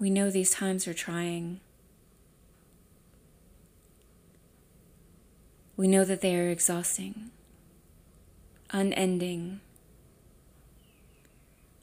We 0.00 0.08
know 0.08 0.30
these 0.30 0.50
times 0.52 0.88
are 0.88 0.94
trying. 0.94 1.60
We 5.76 5.86
know 5.86 6.06
that 6.06 6.22
they 6.22 6.34
are 6.34 6.48
exhausting, 6.48 7.30
unending, 8.70 9.60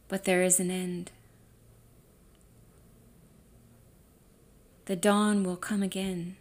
but 0.07 0.23
there 0.23 0.41
is 0.41 0.59
an 0.59 0.71
end. 0.71 1.11
The 4.91 4.97
dawn 4.97 5.45
will 5.45 5.55
come 5.55 5.81
again. 5.81 6.35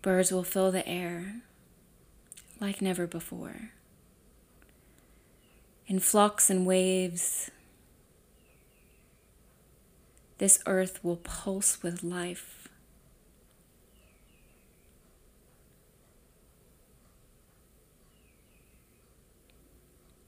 Birds 0.00 0.32
will 0.32 0.42
fill 0.42 0.72
the 0.72 0.88
air 0.88 1.42
like 2.58 2.80
never 2.80 3.06
before. 3.06 3.72
In 5.86 6.00
flocks 6.00 6.48
and 6.48 6.64
waves, 6.64 7.50
this 10.38 10.58
earth 10.64 11.04
will 11.04 11.16
pulse 11.16 11.82
with 11.82 12.02
life. 12.02 12.68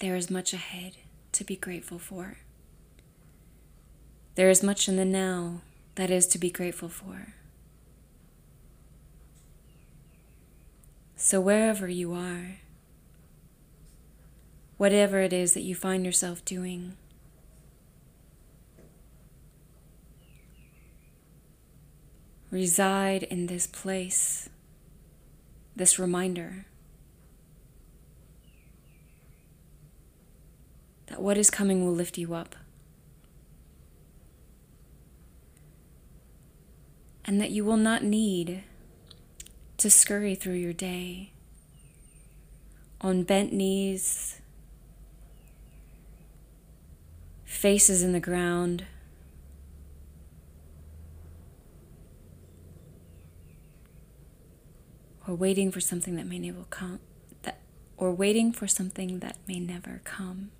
There 0.01 0.17
is 0.17 0.29
much 0.29 0.53
ahead 0.53 0.99
to 1.33 1.45
be 1.45 1.57
grateful 1.57 1.99
for. 1.99 2.37
There 4.41 4.49
is 4.49 4.63
much 4.63 4.89
in 4.89 4.97
the 4.97 5.05
now 5.05 5.61
that 5.97 6.11
is 6.11 6.27
to 6.29 6.39
be 6.39 6.49
grateful 6.49 6.89
for. 6.89 7.35
So, 11.15 11.43
wherever 11.43 11.87
you 11.89 12.15
are, 12.15 12.57
whatever 14.79 15.21
it 15.21 15.35
is 15.35 15.53
that 15.53 15.61
you 15.61 15.75
find 15.75 16.07
yourself 16.07 16.43
doing, 16.47 16.97
reside 22.51 23.25
in 23.25 23.47
this 23.47 23.67
place, 23.67 24.49
this 25.77 25.99
reminder 25.99 26.65
that 31.09 31.21
what 31.21 31.37
is 31.37 31.51
coming 31.51 31.85
will 31.85 31.93
lift 31.93 32.17
you 32.17 32.33
up. 32.33 32.57
And 37.31 37.41
that 37.41 37.53
you 37.53 37.65
will 37.65 37.77
not 37.77 38.03
need 38.03 38.65
to 39.77 39.89
scurry 39.89 40.35
through 40.35 40.55
your 40.55 40.73
day. 40.73 41.31
On 43.01 43.23
bent 43.23 43.53
knees, 43.53 44.41
faces 47.45 48.03
in 48.03 48.11
the 48.13 48.19
ground. 48.19 48.85
or 55.25 55.35
waiting 55.37 55.71
for 55.71 55.81
something 55.81 56.17
that 56.17 56.27
may 56.27 56.41
never 56.41 56.65
come 56.71 56.99
that 57.43 57.61
or 57.97 58.11
waiting 58.11 58.51
for 58.53 58.67
something 58.67 59.21
that 59.21 59.37
may 59.47 59.61
never 59.61 60.01
come. 60.03 60.51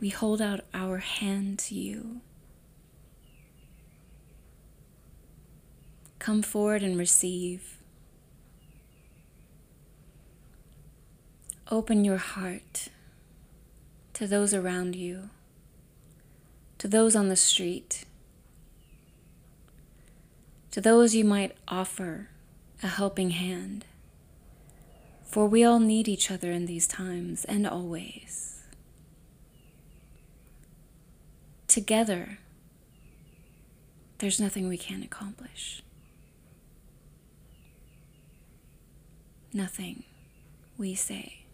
We 0.00 0.10
hold 0.10 0.40
out 0.40 0.60
our 0.72 0.98
hand 0.98 1.58
to 1.60 1.74
you 1.74 2.20
come 6.24 6.40
forward 6.40 6.82
and 6.82 6.98
receive 6.98 7.76
open 11.70 12.02
your 12.02 12.16
heart 12.16 12.88
to 14.14 14.26
those 14.26 14.54
around 14.54 14.96
you 14.96 15.28
to 16.78 16.88
those 16.88 17.14
on 17.14 17.28
the 17.28 17.36
street 17.36 18.06
to 20.70 20.80
those 20.80 21.14
you 21.14 21.24
might 21.24 21.54
offer 21.68 22.30
a 22.82 22.88
helping 22.88 23.30
hand. 23.30 23.84
For 25.22 25.46
we 25.46 25.62
all 25.62 25.78
need 25.78 26.08
each 26.08 26.32
other 26.32 26.50
in 26.50 26.66
these 26.66 26.88
times 26.88 27.44
and 27.44 27.64
always. 27.64 28.64
Together, 31.68 32.38
there's 34.18 34.40
nothing 34.40 34.66
we 34.66 34.76
can't 34.76 35.04
accomplish. 35.04 35.83
Nothing 39.56 40.02
we 40.76 40.96
say. 40.96 41.44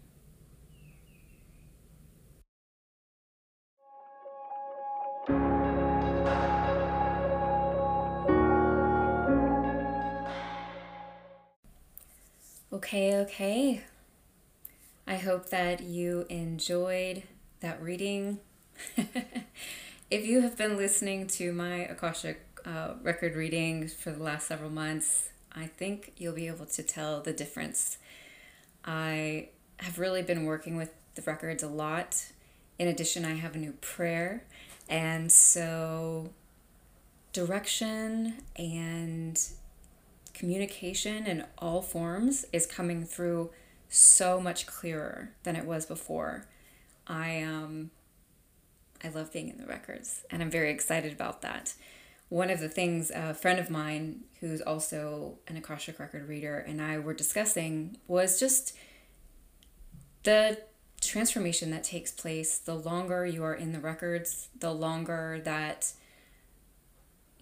Okay, 12.73 13.17
okay. 13.17 13.83
I 15.05 15.17
hope 15.17 15.51
that 15.51 15.83
you 15.83 16.25
enjoyed 16.27 17.21
that 17.59 17.79
reading. 17.83 18.39
if 20.09 20.25
you 20.25 20.41
have 20.41 20.57
been 20.57 20.75
listening 20.75 21.27
to 21.27 21.53
my 21.53 21.81
Akashic 21.85 22.41
uh, 22.65 22.93
record 23.03 23.35
readings 23.35 23.93
for 23.93 24.09
the 24.11 24.23
last 24.23 24.47
several 24.47 24.71
months, 24.71 25.30
I 25.53 25.67
think 25.67 26.13
you'll 26.17 26.33
be 26.33 26.47
able 26.47 26.65
to 26.65 26.83
tell 26.83 27.21
the 27.21 27.33
difference. 27.33 27.97
I 28.85 29.49
have 29.77 29.99
really 29.99 30.21
been 30.21 30.45
working 30.45 30.75
with 30.75 30.91
the 31.15 31.21
records 31.23 31.63
a 31.63 31.67
lot. 31.67 32.31
In 32.79 32.87
addition, 32.87 33.25
I 33.25 33.33
have 33.35 33.55
a 33.55 33.59
new 33.59 33.73
prayer. 33.73 34.45
And 34.89 35.31
so, 35.31 36.31
direction 37.33 38.35
and 38.55 39.39
communication 40.33 41.27
in 41.27 41.45
all 41.57 41.81
forms 41.81 42.45
is 42.51 42.65
coming 42.65 43.05
through 43.05 43.51
so 43.89 44.39
much 44.39 44.65
clearer 44.65 45.31
than 45.43 45.55
it 45.55 45.65
was 45.65 45.85
before. 45.85 46.47
I 47.07 47.41
um 47.41 47.91
I 49.03 49.09
love 49.09 49.33
being 49.33 49.49
in 49.49 49.57
the 49.57 49.65
records 49.65 50.23
and 50.29 50.41
I'm 50.41 50.49
very 50.49 50.71
excited 50.71 51.11
about 51.11 51.41
that. 51.41 51.73
One 52.31 52.49
of 52.49 52.61
the 52.61 52.69
things 52.69 53.11
a 53.13 53.33
friend 53.33 53.59
of 53.59 53.69
mine 53.69 54.21
who's 54.39 54.61
also 54.61 55.39
an 55.49 55.57
Akashic 55.57 55.99
record 55.99 56.29
reader 56.29 56.59
and 56.59 56.81
I 56.81 56.97
were 56.97 57.13
discussing 57.13 57.97
was 58.07 58.39
just 58.39 58.73
the 60.23 60.57
transformation 61.01 61.71
that 61.71 61.83
takes 61.83 62.09
place 62.09 62.57
the 62.57 62.73
longer 62.73 63.25
you 63.25 63.43
are 63.43 63.53
in 63.53 63.73
the 63.73 63.81
records, 63.81 64.47
the 64.57 64.71
longer 64.71 65.41
that 65.43 65.91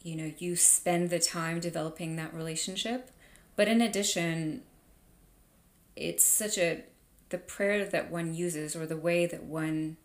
you 0.02 0.15
know 0.15 0.34
you 0.39 0.56
spend 0.56 1.12
the 1.12 1.19
time 1.19 1.60
developing 1.60 2.15
that 2.15 2.34
relationship. 2.34 3.12
But 3.56 3.67
in 3.67 3.82
addition 3.82 4.63
it's 5.95 6.25
such 6.25 6.58
a 6.58 6.82
the 7.30 7.38
prayer 7.38 7.86
that 7.86 8.10
one 8.10 8.34
uses 8.34 8.75
or 8.75 8.88
the 8.88 8.97
way 8.97 9.28
that 9.28 9.43
one 9.43 9.97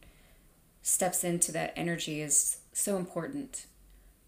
steps 0.82 1.24
into 1.24 1.52
that 1.52 1.72
energy 1.74 2.20
is 2.20 2.58
so 2.74 2.98
important 2.98 3.64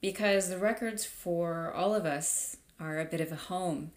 because 0.01 0.49
the 0.49 0.59
records 0.59 1.05
for 1.05 1.73
all 1.73 1.95
of 1.95 2.05
us 2.05 2.57
are 2.79 3.01
a 3.01 3.05
bit 3.05 3.21
of 3.21 3.33
a 3.33 3.37
home 3.37 3.91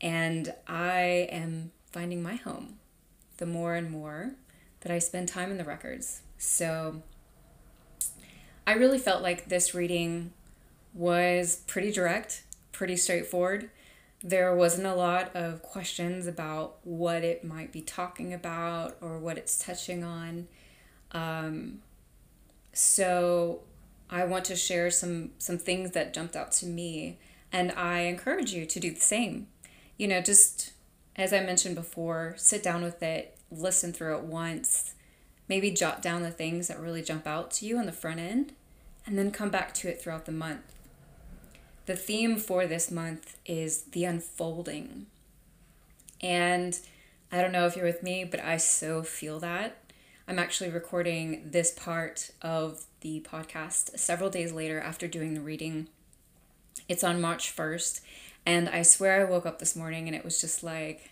and 0.00 0.54
i 0.66 1.28
am 1.30 1.70
finding 1.86 2.22
my 2.22 2.34
home 2.34 2.78
the 3.38 3.46
more 3.46 3.74
and 3.74 3.90
more 3.90 4.32
that 4.80 4.92
i 4.92 4.98
spend 4.98 5.28
time 5.28 5.50
in 5.50 5.56
the 5.56 5.64
records 5.64 6.22
so 6.38 7.02
i 8.66 8.72
really 8.72 8.98
felt 8.98 9.22
like 9.22 9.48
this 9.48 9.74
reading 9.74 10.32
was 10.94 11.56
pretty 11.66 11.90
direct, 11.90 12.44
pretty 12.72 12.96
straightforward. 12.96 13.68
there 14.22 14.54
wasn't 14.56 14.86
a 14.86 14.94
lot 14.94 15.30
of 15.36 15.60
questions 15.60 16.26
about 16.26 16.76
what 16.82 17.22
it 17.22 17.44
might 17.44 17.70
be 17.70 17.82
talking 17.82 18.32
about 18.32 18.96
or 19.02 19.18
what 19.18 19.36
it's 19.36 19.58
touching 19.58 20.02
on. 20.02 20.48
Um, 21.12 21.82
so 22.72 23.60
I 24.10 24.24
want 24.24 24.44
to 24.46 24.56
share 24.56 24.90
some 24.90 25.30
some 25.38 25.58
things 25.58 25.92
that 25.92 26.14
jumped 26.14 26.36
out 26.36 26.52
to 26.52 26.66
me, 26.66 27.18
and 27.52 27.72
I 27.72 28.00
encourage 28.00 28.52
you 28.52 28.66
to 28.66 28.80
do 28.80 28.90
the 28.90 29.00
same. 29.00 29.48
You 29.96 30.08
know, 30.08 30.20
just 30.20 30.72
as 31.16 31.32
I 31.32 31.40
mentioned 31.40 31.74
before, 31.74 32.34
sit 32.36 32.62
down 32.62 32.82
with 32.82 33.02
it, 33.02 33.36
listen 33.50 33.92
through 33.92 34.16
it 34.16 34.24
once, 34.24 34.94
maybe 35.48 35.70
jot 35.70 36.02
down 36.02 36.22
the 36.22 36.30
things 36.30 36.68
that 36.68 36.80
really 36.80 37.02
jump 37.02 37.26
out 37.26 37.50
to 37.52 37.66
you 37.66 37.78
on 37.78 37.86
the 37.86 37.92
front 37.92 38.20
end, 38.20 38.52
and 39.06 39.18
then 39.18 39.30
come 39.30 39.50
back 39.50 39.72
to 39.74 39.88
it 39.88 40.00
throughout 40.00 40.26
the 40.26 40.32
month. 40.32 40.74
The 41.86 41.96
theme 41.96 42.36
for 42.36 42.66
this 42.66 42.90
month 42.90 43.38
is 43.44 43.82
the 43.82 44.04
unfolding. 44.04 45.06
And 46.20 46.78
I 47.30 47.42
don't 47.42 47.52
know 47.52 47.66
if 47.66 47.76
you're 47.76 47.84
with 47.84 48.02
me, 48.02 48.24
but 48.24 48.40
I 48.40 48.56
so 48.56 49.02
feel 49.02 49.38
that. 49.40 49.76
I'm 50.26 50.38
actually 50.38 50.70
recording 50.70 51.50
this 51.50 51.70
part 51.72 52.30
of 52.40 52.86
the 53.04 53.20
podcast 53.20 53.98
several 53.98 54.30
days 54.30 54.50
later 54.50 54.80
after 54.80 55.06
doing 55.06 55.34
the 55.34 55.40
reading. 55.42 55.88
It's 56.88 57.04
on 57.04 57.20
March 57.20 57.54
1st, 57.54 58.00
and 58.46 58.66
I 58.70 58.80
swear 58.80 59.20
I 59.20 59.30
woke 59.30 59.44
up 59.44 59.58
this 59.58 59.76
morning 59.76 60.08
and 60.08 60.16
it 60.16 60.24
was 60.24 60.40
just 60.40 60.64
like, 60.64 61.10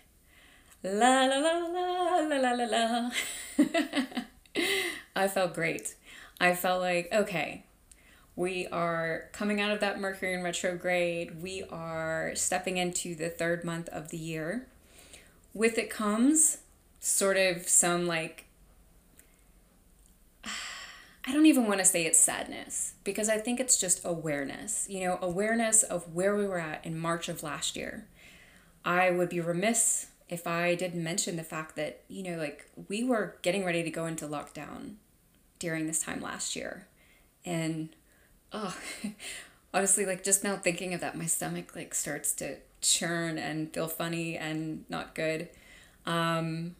la 0.83 1.25
la 1.25 1.37
la 1.37 1.51
la 1.67 2.17
la 2.17 2.37
la 2.37 2.51
la 2.51 2.65
la. 2.65 3.11
I 5.15 5.27
felt 5.27 5.53
great. 5.53 5.93
I 6.41 6.55
felt 6.55 6.81
like, 6.81 7.09
okay, 7.13 7.63
we 8.35 8.65
are 8.67 9.29
coming 9.31 9.61
out 9.61 9.69
of 9.69 9.79
that 9.81 9.99
Mercury 9.99 10.33
in 10.33 10.41
retrograde. 10.41 11.43
We 11.43 11.63
are 11.69 12.31
stepping 12.33 12.77
into 12.77 13.13
the 13.13 13.29
third 13.29 13.63
month 13.63 13.87
of 13.89 14.09
the 14.09 14.17
year. 14.17 14.65
With 15.53 15.77
it 15.77 15.91
comes 15.91 16.57
sort 16.99 17.37
of 17.37 17.69
some 17.69 18.07
like, 18.07 18.45
I 21.25 21.31
don't 21.31 21.45
even 21.45 21.67
want 21.67 21.79
to 21.79 21.85
say 21.85 22.05
it's 22.05 22.19
sadness 22.19 22.95
because 23.03 23.29
I 23.29 23.37
think 23.37 23.59
it's 23.59 23.79
just 23.79 24.01
awareness. 24.03 24.87
You 24.89 25.05
know, 25.05 25.19
awareness 25.21 25.83
of 25.83 26.13
where 26.13 26.35
we 26.35 26.45
were 26.45 26.59
at 26.59 26.85
in 26.85 26.97
March 26.97 27.29
of 27.29 27.43
last 27.43 27.75
year. 27.75 28.07
I 28.83 29.09
would 29.09 29.29
be 29.29 29.39
remiss 29.39 30.07
if 30.27 30.45
I 30.47 30.75
didn't 30.75 31.03
mention 31.03 31.37
the 31.37 31.43
fact 31.43 31.75
that, 31.77 32.01
you 32.09 32.23
know, 32.23 32.37
like 32.37 32.65
we 32.89 33.03
were 33.03 33.37
getting 33.41 33.63
ready 33.63 33.83
to 33.83 33.89
go 33.89 34.05
into 34.05 34.27
lockdown 34.27 34.95
during 35.59 35.87
this 35.87 36.03
time 36.03 36.21
last 36.21 36.55
year. 36.55 36.87
And 37.45 37.89
oh, 38.51 38.75
honestly, 39.73 40.05
like 40.05 40.23
just 40.23 40.43
now 40.43 40.57
thinking 40.57 40.93
of 40.93 40.99
that, 41.01 41.17
my 41.17 41.25
stomach 41.25 41.73
like 41.75 41.93
starts 41.93 42.33
to 42.35 42.57
churn 42.81 43.37
and 43.37 43.73
feel 43.73 43.87
funny 43.87 44.37
and 44.37 44.83
not 44.89 45.15
good. 45.15 45.47
Um, 46.05 46.75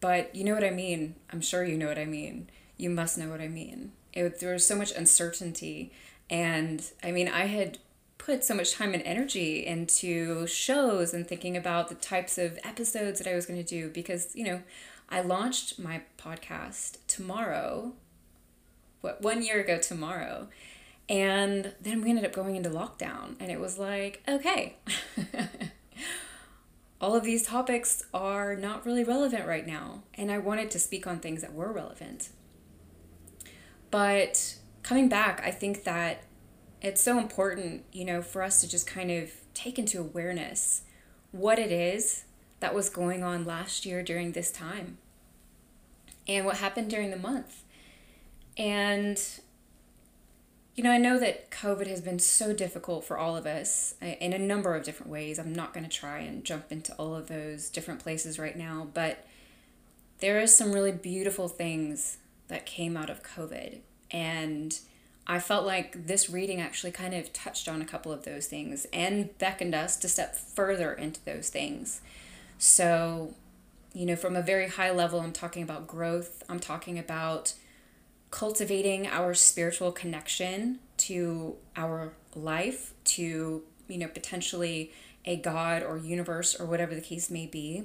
but 0.00 0.34
you 0.34 0.42
know 0.42 0.54
what 0.54 0.64
I 0.64 0.70
mean. 0.70 1.14
I'm 1.32 1.40
sure 1.40 1.64
you 1.64 1.76
know 1.76 1.86
what 1.86 1.98
I 1.98 2.04
mean. 2.04 2.50
You 2.78 2.90
must 2.90 3.18
know 3.18 3.28
what 3.28 3.42
I 3.42 3.48
mean. 3.48 3.92
It, 4.14 4.40
there 4.40 4.54
was 4.54 4.66
so 4.66 4.74
much 4.74 4.92
uncertainty. 4.92 5.92
And 6.30 6.82
I 7.02 7.10
mean, 7.10 7.28
I 7.28 7.46
had 7.46 7.78
put 8.16 8.44
so 8.44 8.54
much 8.54 8.74
time 8.74 8.94
and 8.94 9.02
energy 9.02 9.66
into 9.66 10.46
shows 10.46 11.12
and 11.12 11.26
thinking 11.26 11.56
about 11.56 11.88
the 11.88 11.94
types 11.94 12.38
of 12.38 12.58
episodes 12.64 13.18
that 13.20 13.30
I 13.30 13.34
was 13.34 13.44
going 13.44 13.62
to 13.62 13.68
do 13.68 13.90
because, 13.90 14.34
you 14.34 14.44
know, 14.44 14.62
I 15.10 15.20
launched 15.20 15.78
my 15.78 16.02
podcast 16.18 16.98
tomorrow 17.06 17.92
what 19.00 19.22
one 19.22 19.42
year 19.42 19.60
ago 19.60 19.78
tomorrow 19.78 20.48
and 21.08 21.72
then 21.80 22.02
we 22.02 22.10
ended 22.10 22.24
up 22.24 22.32
going 22.32 22.56
into 22.56 22.68
lockdown 22.68 23.34
and 23.40 23.50
it 23.50 23.60
was 23.60 23.78
like 23.78 24.22
okay 24.28 24.76
all 27.00 27.14
of 27.14 27.24
these 27.24 27.46
topics 27.46 28.02
are 28.12 28.54
not 28.56 28.84
really 28.84 29.04
relevant 29.04 29.46
right 29.46 29.66
now 29.66 30.02
and 30.14 30.30
i 30.30 30.38
wanted 30.38 30.70
to 30.70 30.78
speak 30.78 31.06
on 31.06 31.18
things 31.18 31.40
that 31.40 31.54
were 31.54 31.72
relevant 31.72 32.30
but 33.90 34.56
coming 34.82 35.08
back 35.08 35.40
i 35.44 35.50
think 35.50 35.84
that 35.84 36.22
it's 36.80 37.00
so 37.02 37.18
important 37.18 37.84
you 37.92 38.04
know 38.04 38.22
for 38.22 38.42
us 38.42 38.60
to 38.60 38.68
just 38.68 38.86
kind 38.86 39.10
of 39.10 39.30
take 39.54 39.78
into 39.78 39.98
awareness 39.98 40.82
what 41.32 41.58
it 41.58 41.72
is 41.72 42.24
that 42.60 42.74
was 42.74 42.88
going 42.88 43.22
on 43.22 43.44
last 43.44 43.84
year 43.84 44.02
during 44.02 44.32
this 44.32 44.50
time 44.50 44.98
and 46.26 46.44
what 46.44 46.58
happened 46.58 46.90
during 46.90 47.10
the 47.10 47.16
month 47.16 47.62
and, 48.58 49.22
you 50.74 50.82
know, 50.82 50.90
I 50.90 50.98
know 50.98 51.18
that 51.20 51.50
COVID 51.50 51.86
has 51.86 52.00
been 52.00 52.18
so 52.18 52.52
difficult 52.52 53.04
for 53.04 53.16
all 53.16 53.36
of 53.36 53.46
us 53.46 53.94
uh, 54.02 54.06
in 54.06 54.32
a 54.32 54.38
number 54.38 54.74
of 54.74 54.82
different 54.82 55.12
ways. 55.12 55.38
I'm 55.38 55.52
not 55.52 55.72
going 55.72 55.84
to 55.84 55.90
try 55.90 56.18
and 56.18 56.44
jump 56.44 56.72
into 56.72 56.92
all 56.94 57.14
of 57.14 57.28
those 57.28 57.70
different 57.70 58.00
places 58.00 58.38
right 58.38 58.56
now, 58.56 58.88
but 58.92 59.24
there 60.18 60.40
is 60.40 60.56
some 60.56 60.72
really 60.72 60.90
beautiful 60.90 61.46
things 61.46 62.18
that 62.48 62.66
came 62.66 62.96
out 62.96 63.10
of 63.10 63.22
COVID. 63.22 63.78
And 64.10 64.78
I 65.26 65.38
felt 65.38 65.66
like 65.66 66.06
this 66.06 66.30
reading 66.30 66.60
actually 66.60 66.92
kind 66.92 67.14
of 67.14 67.32
touched 67.32 67.68
on 67.68 67.82
a 67.82 67.84
couple 67.84 68.10
of 68.10 68.24
those 68.24 68.46
things 68.46 68.86
and 68.92 69.36
beckoned 69.38 69.74
us 69.74 69.96
to 69.98 70.08
step 70.08 70.34
further 70.34 70.92
into 70.92 71.22
those 71.24 71.50
things. 71.50 72.00
So, 72.56 73.34
you 73.92 74.06
know, 74.06 74.16
from 74.16 74.36
a 74.36 74.42
very 74.42 74.68
high 74.68 74.90
level, 74.90 75.20
I'm 75.20 75.32
talking 75.32 75.62
about 75.62 75.86
growth, 75.86 76.42
I'm 76.48 76.60
talking 76.60 76.98
about 76.98 77.52
cultivating 78.30 79.06
our 79.06 79.34
spiritual 79.34 79.92
connection 79.92 80.78
to 80.98 81.56
our 81.76 82.12
life, 82.34 82.94
to, 83.04 83.62
you 83.86 83.98
know, 83.98 84.08
potentially 84.08 84.92
a 85.24 85.36
God 85.36 85.82
or 85.82 85.98
universe 85.98 86.58
or 86.58 86.66
whatever 86.66 86.94
the 86.94 87.00
case 87.00 87.30
may 87.30 87.46
be. 87.46 87.84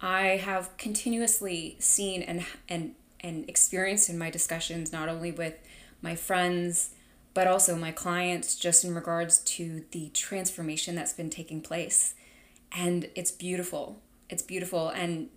I 0.00 0.36
have 0.36 0.76
continuously 0.76 1.76
seen 1.78 2.22
and 2.22 2.44
and 2.68 2.94
and 3.20 3.48
experienced 3.48 4.08
in 4.08 4.18
my 4.18 4.30
discussions 4.30 4.92
not 4.92 5.08
only 5.08 5.32
with 5.32 5.54
my 6.02 6.14
friends 6.14 6.90
but 7.34 7.46
also 7.46 7.76
my 7.76 7.92
clients 7.92 8.56
just 8.56 8.84
in 8.84 8.94
regards 8.94 9.38
to 9.38 9.84
the 9.90 10.08
transformation 10.10 10.94
that's 10.94 11.12
been 11.12 11.30
taking 11.30 11.60
place 11.60 12.14
and 12.72 13.08
it's 13.14 13.30
beautiful 13.30 14.00
it's 14.28 14.42
beautiful 14.42 14.88
and 14.88 15.28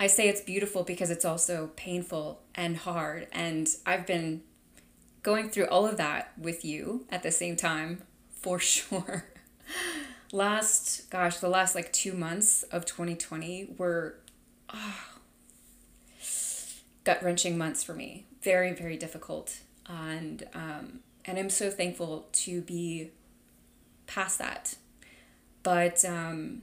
I 0.00 0.06
say 0.06 0.28
it's 0.28 0.40
beautiful 0.40 0.84
because 0.84 1.10
it's 1.10 1.24
also 1.24 1.70
painful 1.74 2.40
and 2.54 2.76
hard. 2.76 3.26
And 3.32 3.68
I've 3.84 4.06
been 4.06 4.42
going 5.22 5.50
through 5.50 5.66
all 5.66 5.86
of 5.86 5.96
that 5.96 6.32
with 6.38 6.64
you 6.64 7.04
at 7.10 7.22
the 7.22 7.32
same 7.32 7.56
time, 7.56 8.02
for 8.30 8.58
sure. 8.58 9.26
last, 10.32 11.10
gosh, 11.10 11.38
the 11.38 11.48
last 11.48 11.74
like 11.74 11.92
two 11.92 12.12
months 12.12 12.62
of 12.64 12.86
2020 12.86 13.74
were 13.76 14.14
oh, 14.72 14.94
gut 17.08 17.22
wrenching 17.22 17.56
months 17.56 17.82
for 17.82 17.94
me. 17.94 18.26
Very, 18.42 18.74
very 18.74 18.98
difficult. 18.98 19.60
And, 19.86 20.46
um, 20.52 21.00
and 21.24 21.38
I'm 21.38 21.48
so 21.48 21.70
thankful 21.70 22.28
to 22.32 22.60
be 22.60 23.12
past 24.06 24.38
that. 24.40 24.74
But, 25.62 26.04
um, 26.04 26.60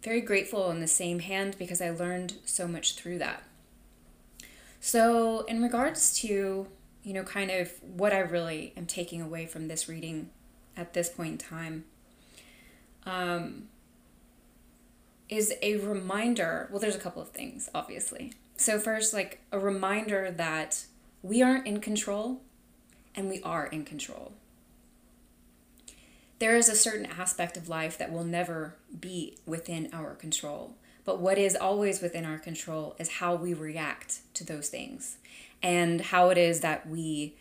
very 0.00 0.20
grateful 0.20 0.70
in 0.70 0.78
the 0.78 0.86
same 0.86 1.18
hand 1.18 1.56
because 1.58 1.82
I 1.82 1.90
learned 1.90 2.34
so 2.44 2.68
much 2.68 2.94
through 2.94 3.18
that. 3.18 3.42
So, 4.78 5.40
in 5.46 5.60
regards 5.60 6.14
to, 6.20 6.68
you 7.02 7.12
know, 7.12 7.24
kind 7.24 7.50
of 7.50 7.72
what 7.82 8.12
I 8.12 8.20
really 8.20 8.72
am 8.76 8.86
taking 8.86 9.20
away 9.20 9.44
from 9.44 9.66
this 9.66 9.88
reading 9.88 10.30
at 10.76 10.94
this 10.94 11.08
point 11.08 11.32
in 11.32 11.38
time, 11.38 11.84
um, 13.04 13.64
is 15.28 15.52
a 15.62 15.78
reminder. 15.78 16.68
Well, 16.70 16.78
there's 16.78 16.94
a 16.94 17.00
couple 17.00 17.20
of 17.20 17.30
things, 17.30 17.68
obviously. 17.74 18.34
So, 18.60 18.78
first, 18.78 19.14
like 19.14 19.40
a 19.50 19.58
reminder 19.58 20.30
that 20.30 20.84
we 21.22 21.42
aren't 21.42 21.66
in 21.66 21.80
control 21.80 22.42
and 23.16 23.28
we 23.28 23.40
are 23.42 23.66
in 23.66 23.84
control 23.84 24.32
there 26.40 26.56
is 26.56 26.68
a 26.68 26.74
certain 26.74 27.06
aspect 27.06 27.56
of 27.56 27.68
life 27.68 27.96
that 27.98 28.10
will 28.10 28.24
never 28.24 28.74
be 28.98 29.36
within 29.46 29.90
our 29.92 30.14
control. 30.14 30.74
But 31.04 31.20
what 31.20 31.38
is 31.38 31.54
always 31.54 32.00
within 32.00 32.24
our 32.24 32.38
control 32.38 32.96
is 32.98 33.08
how 33.08 33.34
we 33.34 33.54
react 33.54 34.20
to 34.34 34.44
those 34.44 34.68
things 34.68 35.18
and 35.62 36.00
how 36.00 36.30
it 36.30 36.38
is 36.38 36.60
that 36.60 36.88
we 36.88 37.36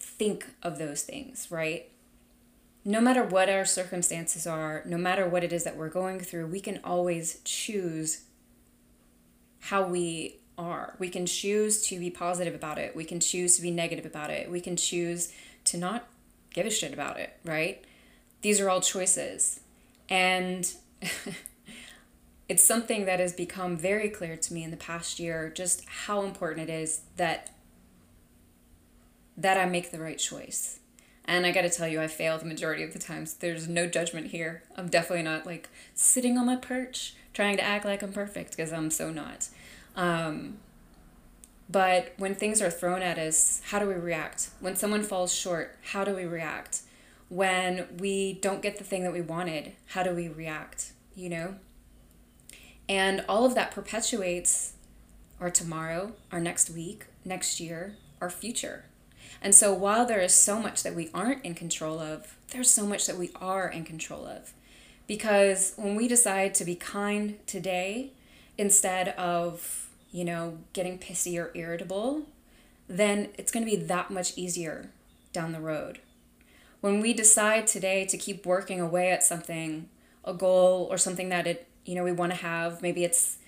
think 0.00 0.46
of 0.62 0.78
those 0.78 1.02
things, 1.02 1.46
right? 1.50 1.88
No 2.84 3.00
matter 3.00 3.22
what 3.22 3.48
our 3.48 3.64
circumstances 3.64 4.48
are, 4.48 4.82
no 4.84 4.98
matter 4.98 5.28
what 5.28 5.44
it 5.44 5.52
is 5.52 5.62
that 5.62 5.76
we're 5.76 5.88
going 5.88 6.18
through, 6.18 6.48
we 6.48 6.60
can 6.60 6.80
always 6.82 7.40
choose 7.44 8.24
how 9.60 9.86
we 9.86 10.38
are. 10.56 10.94
We 10.98 11.08
can 11.08 11.26
choose 11.26 11.86
to 11.88 11.98
be 11.98 12.10
positive 12.10 12.54
about 12.54 12.78
it. 12.78 12.94
We 12.94 13.04
can 13.04 13.20
choose 13.20 13.56
to 13.56 13.62
be 13.62 13.70
negative 13.70 14.06
about 14.06 14.30
it. 14.30 14.50
We 14.50 14.60
can 14.60 14.76
choose 14.76 15.32
to 15.64 15.76
not 15.76 16.06
give 16.52 16.66
a 16.66 16.70
shit 16.70 16.92
about 16.92 17.18
it, 17.18 17.36
right? 17.44 17.84
these 18.44 18.60
are 18.60 18.68
all 18.68 18.82
choices. 18.82 19.60
And 20.10 20.70
it's 22.48 22.62
something 22.62 23.06
that 23.06 23.18
has 23.18 23.32
become 23.32 23.78
very 23.78 24.10
clear 24.10 24.36
to 24.36 24.52
me 24.52 24.62
in 24.62 24.70
the 24.70 24.76
past 24.76 25.18
year 25.18 25.50
just 25.52 25.82
how 25.86 26.22
important 26.22 26.68
it 26.68 26.72
is 26.72 27.00
that 27.16 27.50
that 29.36 29.56
I 29.56 29.64
make 29.64 29.90
the 29.90 29.98
right 29.98 30.18
choice. 30.18 30.78
And 31.24 31.46
I 31.46 31.52
got 31.52 31.62
to 31.62 31.70
tell 31.70 31.88
you, 31.88 32.02
I 32.02 32.06
fail 32.06 32.38
the 32.38 32.44
majority 32.44 32.82
of 32.84 32.92
the 32.92 32.98
times. 32.98 33.32
There's 33.32 33.66
no 33.66 33.86
judgment 33.86 34.26
here. 34.26 34.62
I'm 34.76 34.88
definitely 34.88 35.24
not 35.24 35.46
like 35.46 35.70
sitting 35.94 36.36
on 36.36 36.44
my 36.44 36.56
perch 36.56 37.16
trying 37.32 37.56
to 37.56 37.64
act 37.64 37.86
like 37.86 38.02
I'm 38.02 38.12
perfect 38.12 38.50
because 38.50 38.74
I'm 38.74 38.90
so 38.90 39.10
not. 39.10 39.48
Um, 39.96 40.58
but 41.68 42.14
when 42.18 42.34
things 42.34 42.60
are 42.60 42.70
thrown 42.70 43.02
at 43.02 43.18
us, 43.18 43.62
how 43.66 43.78
do 43.78 43.86
we 43.86 43.94
react? 43.94 44.50
When 44.60 44.76
someone 44.76 45.02
falls 45.02 45.34
short, 45.34 45.76
how 45.92 46.04
do 46.04 46.14
we 46.14 46.24
react? 46.24 46.82
When 47.28 47.86
we 47.98 48.34
don't 48.34 48.62
get 48.62 48.78
the 48.78 48.84
thing 48.84 49.02
that 49.04 49.12
we 49.12 49.22
wanted, 49.22 49.72
how 49.86 50.02
do 50.02 50.14
we 50.14 50.28
react? 50.28 50.92
You 51.14 51.30
know? 51.30 51.54
And 52.88 53.24
all 53.28 53.46
of 53.46 53.54
that 53.54 53.70
perpetuates 53.70 54.74
our 55.40 55.50
tomorrow, 55.50 56.12
our 56.30 56.40
next 56.40 56.70
week, 56.70 57.06
next 57.24 57.60
year, 57.60 57.96
our 58.20 58.30
future. 58.30 58.84
And 59.40 59.54
so 59.54 59.72
while 59.72 60.06
there 60.06 60.20
is 60.20 60.34
so 60.34 60.60
much 60.60 60.82
that 60.82 60.94
we 60.94 61.10
aren't 61.12 61.44
in 61.44 61.54
control 61.54 61.98
of, 61.98 62.36
there's 62.50 62.70
so 62.70 62.86
much 62.86 63.06
that 63.06 63.16
we 63.16 63.30
are 63.40 63.68
in 63.68 63.84
control 63.84 64.26
of. 64.26 64.52
Because 65.06 65.74
when 65.76 65.96
we 65.96 66.08
decide 66.08 66.54
to 66.54 66.64
be 66.64 66.76
kind 66.76 67.38
today 67.46 68.12
instead 68.56 69.08
of, 69.08 69.83
you 70.14 70.24
know, 70.24 70.58
getting 70.72 70.96
pissy 70.96 71.36
or 71.36 71.50
irritable, 71.56 72.22
then 72.86 73.30
it's 73.36 73.50
going 73.50 73.66
to 73.66 73.70
be 73.70 73.76
that 73.76 74.12
much 74.12 74.38
easier 74.38 74.90
down 75.32 75.50
the 75.50 75.60
road. 75.60 75.98
When 76.80 77.00
we 77.00 77.12
decide 77.12 77.66
today 77.66 78.04
to 78.06 78.16
keep 78.16 78.46
working 78.46 78.80
away 78.80 79.10
at 79.10 79.24
something, 79.24 79.88
a 80.24 80.32
goal 80.32 80.86
or 80.88 80.98
something 80.98 81.30
that 81.30 81.48
it, 81.48 81.66
you 81.84 81.96
know, 81.96 82.04
we 82.04 82.12
want 82.12 82.30
to 82.30 82.38
have, 82.38 82.80
maybe 82.80 83.02
it's 83.02 83.38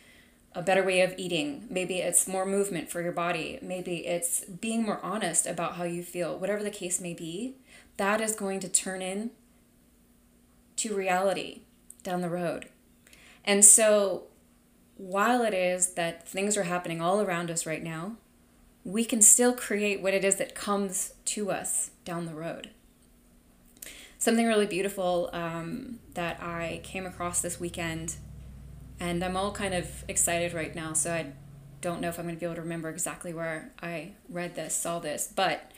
a 0.57 0.63
better 0.63 0.83
way 0.83 1.03
of 1.03 1.15
eating. 1.17 1.69
Maybe 1.71 1.99
it's 1.99 2.27
more 2.27 2.45
movement 2.45 2.91
for 2.91 3.01
your 3.01 3.13
body. 3.13 3.61
Maybe 3.63 4.05
it's 4.05 4.45
being 4.45 4.83
more 4.83 4.99
honest 5.05 5.47
about 5.47 5.77
how 5.77 5.85
you 5.85 6.03
feel. 6.03 6.37
Whatever 6.37 6.65
the 6.65 6.71
case 6.71 7.01
may 7.01 7.15
be, 7.15 7.55
that 7.97 8.21
is 8.21 8.35
going 8.35 8.59
to 8.59 8.69
turn 8.69 9.03
in 9.03 9.31
to 10.79 10.97
reality 10.97 11.61
down 12.03 12.23
the 12.23 12.29
road. 12.29 12.71
And 13.45 13.65
so, 13.65 14.25
while 14.97 15.43
it 15.43 15.55
is 15.55 15.95
that 15.95 16.27
things 16.29 16.57
are 16.57 16.65
happening 16.65 17.01
all 17.01 17.21
around 17.21 17.51
us 17.51 17.67
right 17.67 17.83
now, 17.83 18.17
we 18.85 19.05
can 19.05 19.21
still 19.21 19.53
create 19.53 20.01
what 20.01 20.15
it 20.15 20.25
is 20.25 20.37
that 20.37 20.55
comes 20.55 21.15
to 21.25 21.51
us 21.51 21.91
down 22.05 22.27
the 22.27 22.35
road. 22.35 22.71
Something 24.19 24.47
really 24.47 24.67
beautiful 24.67 25.29
um, 25.33 25.99
that 26.15 26.43
I 26.43 26.81
came 26.83 27.05
across 27.05 27.43
this 27.43 27.61
weekend 27.61 28.17
and 28.99 29.23
I'm 29.23 29.37
all 29.37 29.53
kind 29.53 29.75
of 29.75 30.05
excited 30.09 30.55
right 30.55 30.75
now, 30.75 30.93
so 30.95 31.13
I 31.13 31.33
don't 31.81 32.01
know 32.01 32.09
if 32.09 32.19
I'm 32.19 32.25
going 32.25 32.37
to 32.37 32.41
be 32.41 32.47
able 32.47 32.57
to 32.57 32.63
remember 32.63 32.89
exactly 32.89 33.35
where 33.35 33.73
I 33.83 34.13
read 34.29 34.55
this, 34.55 34.75
saw 34.75 34.99
this, 34.99 35.31
but 35.35 35.71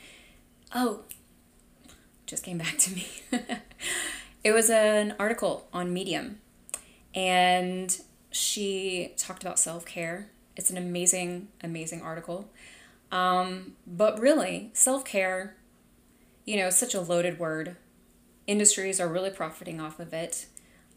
oh, 0.73 1.01
just 2.25 2.43
came 2.43 2.57
back 2.59 2.77
to 2.77 2.95
me. 2.95 3.07
it 4.43 4.51
was 4.51 4.69
an 4.69 5.15
article 5.19 5.67
on 5.73 5.91
Medium, 5.91 6.39
and 7.13 7.99
she 8.31 9.13
talked 9.17 9.43
about 9.43 9.59
self 9.59 9.85
care. 9.85 10.29
It's 10.55 10.69
an 10.69 10.77
amazing, 10.77 11.47
amazing 11.63 12.01
article. 12.01 12.49
Um, 13.11 13.73
but 13.87 14.19
really, 14.19 14.71
self 14.73 15.05
care, 15.05 15.55
you 16.45 16.57
know, 16.57 16.69
such 16.69 16.93
a 16.93 17.01
loaded 17.01 17.39
word. 17.39 17.75
Industries 18.47 18.99
are 18.99 19.07
really 19.07 19.29
profiting 19.29 19.79
off 19.79 19.99
of 19.99 20.13
it. 20.13 20.47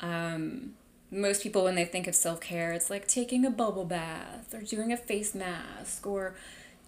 Um, 0.00 0.74
most 1.12 1.42
people 1.42 1.64
when 1.64 1.74
they 1.74 1.84
think 1.84 2.06
of 2.06 2.14
self-care 2.14 2.72
it's 2.72 2.88
like 2.88 3.06
taking 3.06 3.44
a 3.44 3.50
bubble 3.50 3.84
bath 3.84 4.54
or 4.54 4.62
doing 4.62 4.92
a 4.92 4.96
face 4.96 5.34
mask 5.34 6.06
or 6.06 6.34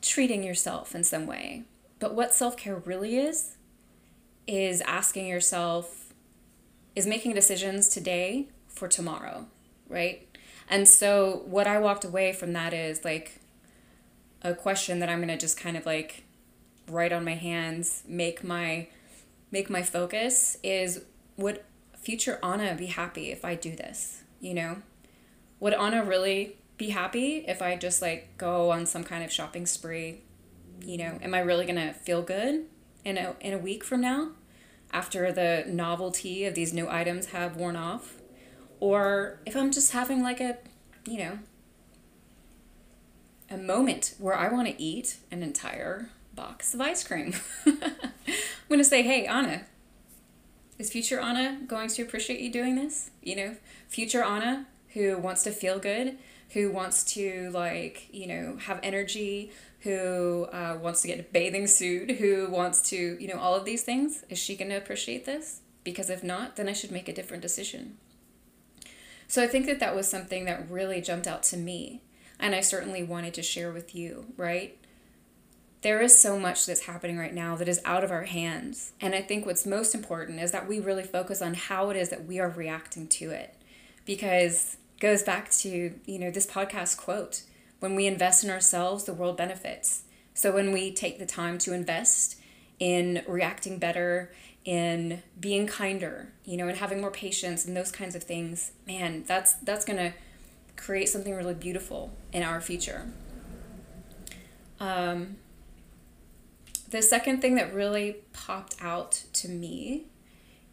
treating 0.00 0.42
yourself 0.42 0.94
in 0.94 1.04
some 1.04 1.26
way 1.26 1.62
but 1.98 2.14
what 2.14 2.32
self-care 2.32 2.76
really 2.86 3.18
is 3.18 3.56
is 4.46 4.80
asking 4.82 5.26
yourself 5.26 6.14
is 6.96 7.06
making 7.06 7.34
decisions 7.34 7.88
today 7.88 8.48
for 8.66 8.88
tomorrow 8.88 9.46
right 9.88 10.26
and 10.68 10.88
so 10.88 11.42
what 11.46 11.66
i 11.66 11.78
walked 11.78 12.04
away 12.04 12.32
from 12.32 12.52
that 12.52 12.72
is 12.72 13.04
like 13.04 13.40
a 14.42 14.54
question 14.54 14.98
that 14.98 15.08
i'm 15.08 15.18
going 15.18 15.28
to 15.28 15.36
just 15.36 15.58
kind 15.58 15.76
of 15.76 15.86
like 15.86 16.24
write 16.88 17.12
on 17.12 17.24
my 17.24 17.34
hands 17.34 18.02
make 18.06 18.44
my 18.44 18.86
make 19.50 19.70
my 19.70 19.82
focus 19.82 20.58
is 20.62 21.02
would 21.36 21.60
future 22.04 22.38
Anna 22.42 22.74
be 22.74 22.86
happy 22.86 23.30
if 23.30 23.44
I 23.44 23.54
do 23.54 23.74
this? 23.74 24.22
You 24.40 24.54
know? 24.54 24.76
Would 25.60 25.74
Anna 25.74 26.04
really 26.04 26.56
be 26.76 26.90
happy 26.90 27.44
if 27.48 27.62
I 27.62 27.76
just 27.76 28.02
like 28.02 28.36
go 28.36 28.70
on 28.70 28.84
some 28.84 29.04
kind 29.04 29.24
of 29.24 29.32
shopping 29.32 29.64
spree? 29.64 30.20
You 30.84 30.98
know, 30.98 31.18
am 31.22 31.34
I 31.34 31.38
really 31.38 31.66
gonna 31.66 31.94
feel 31.94 32.20
good 32.20 32.66
in 33.04 33.16
a 33.16 33.34
in 33.40 33.54
a 33.54 33.58
week 33.58 33.84
from 33.84 34.00
now? 34.00 34.32
After 34.92 35.32
the 35.32 35.64
novelty 35.66 36.44
of 36.44 36.54
these 36.54 36.72
new 36.72 36.88
items 36.88 37.26
have 37.26 37.56
worn 37.56 37.76
off? 37.76 38.13
Or 38.84 39.38
if 39.46 39.56
I'm 39.56 39.70
just 39.70 39.92
having 39.92 40.22
like 40.22 40.42
a, 40.42 40.58
you 41.06 41.16
know, 41.16 41.38
a 43.50 43.56
moment 43.56 44.14
where 44.18 44.36
I 44.36 44.52
want 44.52 44.68
to 44.68 44.82
eat 44.82 45.16
an 45.30 45.42
entire 45.42 46.10
box 46.34 46.74
of 46.74 46.82
ice 46.82 47.02
cream. 47.02 47.32
I'm 47.66 47.78
going 48.68 48.78
to 48.80 48.84
say, 48.84 49.00
hey, 49.00 49.24
Anna, 49.24 49.62
is 50.78 50.90
future 50.92 51.18
Anna 51.18 51.60
going 51.66 51.88
to 51.88 52.02
appreciate 52.02 52.40
you 52.40 52.52
doing 52.52 52.76
this? 52.76 53.10
You 53.22 53.36
know, 53.36 53.56
future 53.88 54.22
Anna 54.22 54.66
who 54.92 55.16
wants 55.16 55.44
to 55.44 55.50
feel 55.50 55.78
good, 55.78 56.18
who 56.50 56.70
wants 56.70 57.04
to 57.14 57.50
like, 57.54 58.08
you 58.12 58.26
know, 58.26 58.58
have 58.66 58.80
energy, 58.82 59.50
who 59.80 60.46
uh, 60.52 60.76
wants 60.78 61.00
to 61.00 61.08
get 61.08 61.20
a 61.20 61.22
bathing 61.22 61.68
suit, 61.68 62.10
who 62.10 62.50
wants 62.50 62.82
to, 62.90 63.16
you 63.18 63.28
know, 63.28 63.38
all 63.38 63.54
of 63.54 63.64
these 63.64 63.82
things. 63.82 64.24
Is 64.28 64.38
she 64.38 64.54
going 64.56 64.70
to 64.70 64.76
appreciate 64.76 65.24
this? 65.24 65.62
Because 65.84 66.10
if 66.10 66.22
not, 66.22 66.56
then 66.56 66.68
I 66.68 66.74
should 66.74 66.90
make 66.90 67.08
a 67.08 67.14
different 67.14 67.42
decision. 67.42 67.96
So 69.34 69.42
I 69.42 69.48
think 69.48 69.66
that 69.66 69.80
that 69.80 69.96
was 69.96 70.06
something 70.06 70.44
that 70.44 70.70
really 70.70 71.00
jumped 71.00 71.26
out 71.26 71.42
to 71.44 71.56
me. 71.56 72.02
And 72.38 72.54
I 72.54 72.60
certainly 72.60 73.02
wanted 73.02 73.34
to 73.34 73.42
share 73.42 73.72
with 73.72 73.94
you, 73.94 74.26
right? 74.36 74.78
there 75.84 76.00
is 76.00 76.18
so 76.18 76.40
much 76.40 76.64
that's 76.64 76.86
happening 76.86 77.18
right 77.18 77.34
now 77.34 77.54
that 77.56 77.68
is 77.68 77.78
out 77.84 78.02
of 78.02 78.10
our 78.10 78.24
hands. 78.24 78.92
And 79.02 79.14
I 79.14 79.20
think 79.20 79.44
what's 79.44 79.66
most 79.66 79.94
important 79.94 80.40
is 80.40 80.50
that 80.50 80.66
we 80.66 80.80
really 80.80 81.02
focus 81.02 81.42
on 81.42 81.52
how 81.52 81.90
it 81.90 81.96
is 81.98 82.08
that 82.08 82.24
we 82.24 82.40
are 82.40 82.48
reacting 82.48 83.06
to 83.08 83.30
it. 83.30 83.54
Because 84.06 84.78
goes 84.98 85.22
back 85.22 85.50
to, 85.50 85.92
you 86.06 86.18
know, 86.18 86.30
this 86.30 86.46
podcast 86.46 86.96
quote, 86.96 87.42
when 87.80 87.94
we 87.94 88.06
invest 88.06 88.42
in 88.42 88.48
ourselves, 88.48 89.04
the 89.04 89.12
world 89.12 89.36
benefits. 89.36 90.04
So 90.32 90.52
when 90.52 90.72
we 90.72 90.90
take 90.90 91.18
the 91.18 91.26
time 91.26 91.58
to 91.58 91.74
invest 91.74 92.40
in 92.78 93.22
reacting 93.28 93.78
better, 93.78 94.32
in 94.64 95.22
being 95.38 95.66
kinder, 95.66 96.32
you 96.44 96.56
know, 96.56 96.68
and 96.68 96.78
having 96.78 97.00
more 97.00 97.10
patience 97.10 97.66
and 97.66 97.76
those 97.76 97.92
kinds 97.92 98.14
of 98.14 98.22
things, 98.22 98.72
man, 98.86 99.24
that's 99.26 99.54
that's 99.54 99.84
going 99.84 99.98
to 99.98 100.12
create 100.76 101.08
something 101.08 101.34
really 101.34 101.54
beautiful 101.54 102.12
in 102.32 102.42
our 102.42 102.60
future. 102.60 103.06
Um, 104.80 105.36
the 106.90 107.02
second 107.02 107.40
thing 107.40 107.56
that 107.56 107.74
really 107.74 108.18
popped 108.32 108.76
out 108.80 109.24
to 109.32 109.48
me 109.48 110.04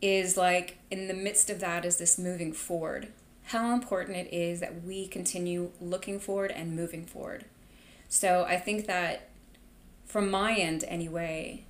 is 0.01 0.37
like 0.37 0.77
in 0.89 1.07
the 1.07 1.13
midst 1.13 1.49
of 1.49 1.59
that 1.59 1.85
is 1.85 1.97
this 1.97 2.17
moving 2.17 2.53
forward 2.53 3.07
how 3.45 3.73
important 3.73 4.17
it 4.17 4.31
is 4.33 4.59
that 4.59 4.83
we 4.83 5.07
continue 5.07 5.71
looking 5.79 6.19
forward 6.19 6.51
and 6.51 6.75
moving 6.75 7.05
forward 7.05 7.45
so 8.09 8.45
i 8.47 8.57
think 8.57 8.87
that 8.87 9.29
from 10.05 10.29
my 10.29 10.53
end 10.55 10.83
anyway 10.87 11.63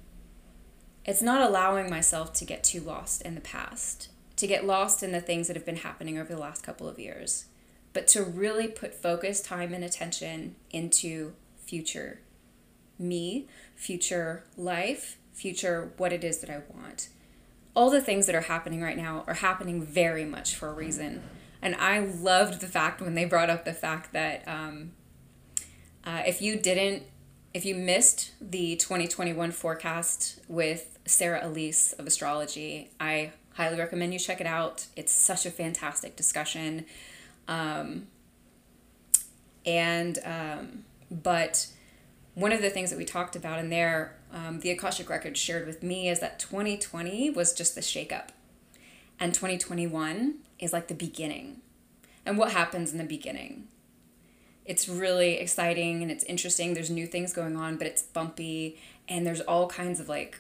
it's 1.05 1.21
not 1.21 1.41
allowing 1.41 1.89
myself 1.89 2.33
to 2.33 2.45
get 2.45 2.63
too 2.63 2.81
lost 2.81 3.21
in 3.21 3.35
the 3.35 3.41
past 3.41 4.09
to 4.35 4.47
get 4.47 4.65
lost 4.65 5.03
in 5.03 5.11
the 5.11 5.21
things 5.21 5.47
that 5.47 5.55
have 5.55 5.65
been 5.65 5.77
happening 5.77 6.17
over 6.17 6.33
the 6.33 6.39
last 6.39 6.63
couple 6.63 6.87
of 6.87 6.99
years 6.99 7.45
but 7.93 8.07
to 8.07 8.23
really 8.23 8.67
put 8.67 8.93
focus 8.93 9.41
time 9.41 9.73
and 9.73 9.83
attention 9.83 10.55
into 10.71 11.33
future 11.57 12.19
me, 13.01 13.47
future 13.75 14.43
life, 14.55 15.17
future 15.33 15.91
what 15.97 16.13
it 16.13 16.23
is 16.23 16.39
that 16.39 16.49
I 16.49 16.61
want. 16.73 17.09
All 17.75 17.89
the 17.89 18.01
things 18.01 18.25
that 18.27 18.35
are 18.35 18.41
happening 18.41 18.81
right 18.81 18.97
now 18.97 19.23
are 19.27 19.35
happening 19.35 19.83
very 19.83 20.25
much 20.25 20.55
for 20.55 20.69
a 20.69 20.73
reason. 20.73 21.23
And 21.61 21.75
I 21.75 21.99
loved 21.99 22.61
the 22.61 22.67
fact 22.67 23.01
when 23.01 23.15
they 23.15 23.25
brought 23.25 23.49
up 23.49 23.65
the 23.65 23.73
fact 23.73 24.13
that 24.13 24.47
um, 24.47 24.91
uh, 26.03 26.23
if 26.25 26.41
you 26.41 26.57
didn't, 26.57 27.03
if 27.53 27.65
you 27.65 27.75
missed 27.75 28.31
the 28.41 28.75
2021 28.75 29.51
forecast 29.51 30.39
with 30.47 30.90
Sarah 31.05 31.45
Elise 31.45 31.93
of 31.93 32.07
astrology, 32.07 32.89
I 32.99 33.31
highly 33.53 33.77
recommend 33.77 34.13
you 34.13 34.19
check 34.19 34.39
it 34.41 34.47
out. 34.47 34.87
It's 34.95 35.11
such 35.11 35.45
a 35.45 35.51
fantastic 35.51 36.15
discussion. 36.15 36.85
Um, 37.47 38.07
and, 39.65 40.19
um, 40.23 40.85
but 41.09 41.67
one 42.33 42.51
of 42.51 42.61
the 42.61 42.69
things 42.69 42.89
that 42.89 42.97
we 42.97 43.05
talked 43.05 43.35
about 43.35 43.59
in 43.59 43.69
there, 43.69 44.15
um, 44.33 44.61
the 44.61 44.71
Akashic 44.71 45.09
Records 45.09 45.39
shared 45.39 45.67
with 45.67 45.83
me, 45.83 46.07
is 46.07 46.19
that 46.19 46.39
2020 46.39 47.29
was 47.31 47.53
just 47.53 47.75
the 47.75 47.81
shakeup. 47.81 48.29
And 49.19 49.33
2021 49.33 50.35
is 50.59 50.73
like 50.73 50.87
the 50.87 50.93
beginning. 50.93 51.61
And 52.25 52.37
what 52.37 52.51
happens 52.51 52.91
in 52.91 52.97
the 52.97 53.03
beginning? 53.03 53.67
It's 54.65 54.87
really 54.87 55.37
exciting 55.37 56.01
and 56.01 56.11
it's 56.11 56.23
interesting. 56.25 56.73
There's 56.73 56.89
new 56.89 57.07
things 57.07 57.33
going 57.33 57.55
on, 57.55 57.77
but 57.77 57.87
it's 57.87 58.03
bumpy 58.03 58.79
and 59.07 59.25
there's 59.25 59.41
all 59.41 59.67
kinds 59.67 59.99
of 59.99 60.07
like 60.07 60.39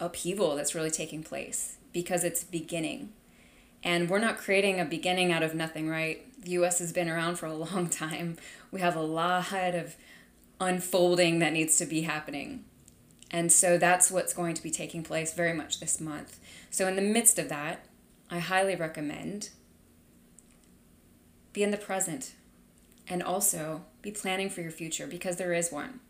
upheaval 0.00 0.56
that's 0.56 0.74
really 0.74 0.90
taking 0.90 1.22
place 1.22 1.76
because 1.92 2.24
it's 2.24 2.44
beginning. 2.44 3.12
And 3.82 4.08
we're 4.08 4.18
not 4.18 4.38
creating 4.38 4.80
a 4.80 4.84
beginning 4.84 5.32
out 5.32 5.42
of 5.42 5.54
nothing, 5.54 5.88
right? 5.88 6.24
The 6.42 6.50
US 6.52 6.78
has 6.78 6.92
been 6.92 7.08
around 7.08 7.36
for 7.36 7.46
a 7.46 7.54
long 7.72 7.88
time. 7.88 8.36
We 8.70 8.80
have 8.80 8.96
a 8.96 9.02
lot 9.02 9.74
of 9.74 9.96
unfolding 10.60 11.38
that 11.38 11.52
needs 11.52 11.76
to 11.78 11.86
be 11.86 12.02
happening. 12.02 12.64
And 13.30 13.52
so 13.52 13.78
that's 13.78 14.10
what's 14.10 14.32
going 14.32 14.54
to 14.54 14.62
be 14.62 14.70
taking 14.70 15.02
place 15.02 15.34
very 15.34 15.52
much 15.52 15.80
this 15.80 16.00
month. 16.00 16.40
So, 16.70 16.88
in 16.88 16.96
the 16.96 17.02
midst 17.02 17.38
of 17.38 17.48
that, 17.50 17.84
I 18.30 18.38
highly 18.38 18.74
recommend 18.74 19.50
be 21.52 21.62
in 21.62 21.70
the 21.70 21.76
present 21.76 22.34
and 23.08 23.22
also 23.22 23.84
be 24.02 24.10
planning 24.10 24.48
for 24.50 24.60
your 24.60 24.70
future 24.70 25.06
because 25.06 25.36
there 25.36 25.52
is 25.52 25.72
one. 25.72 26.00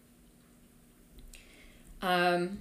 Um, 2.03 2.61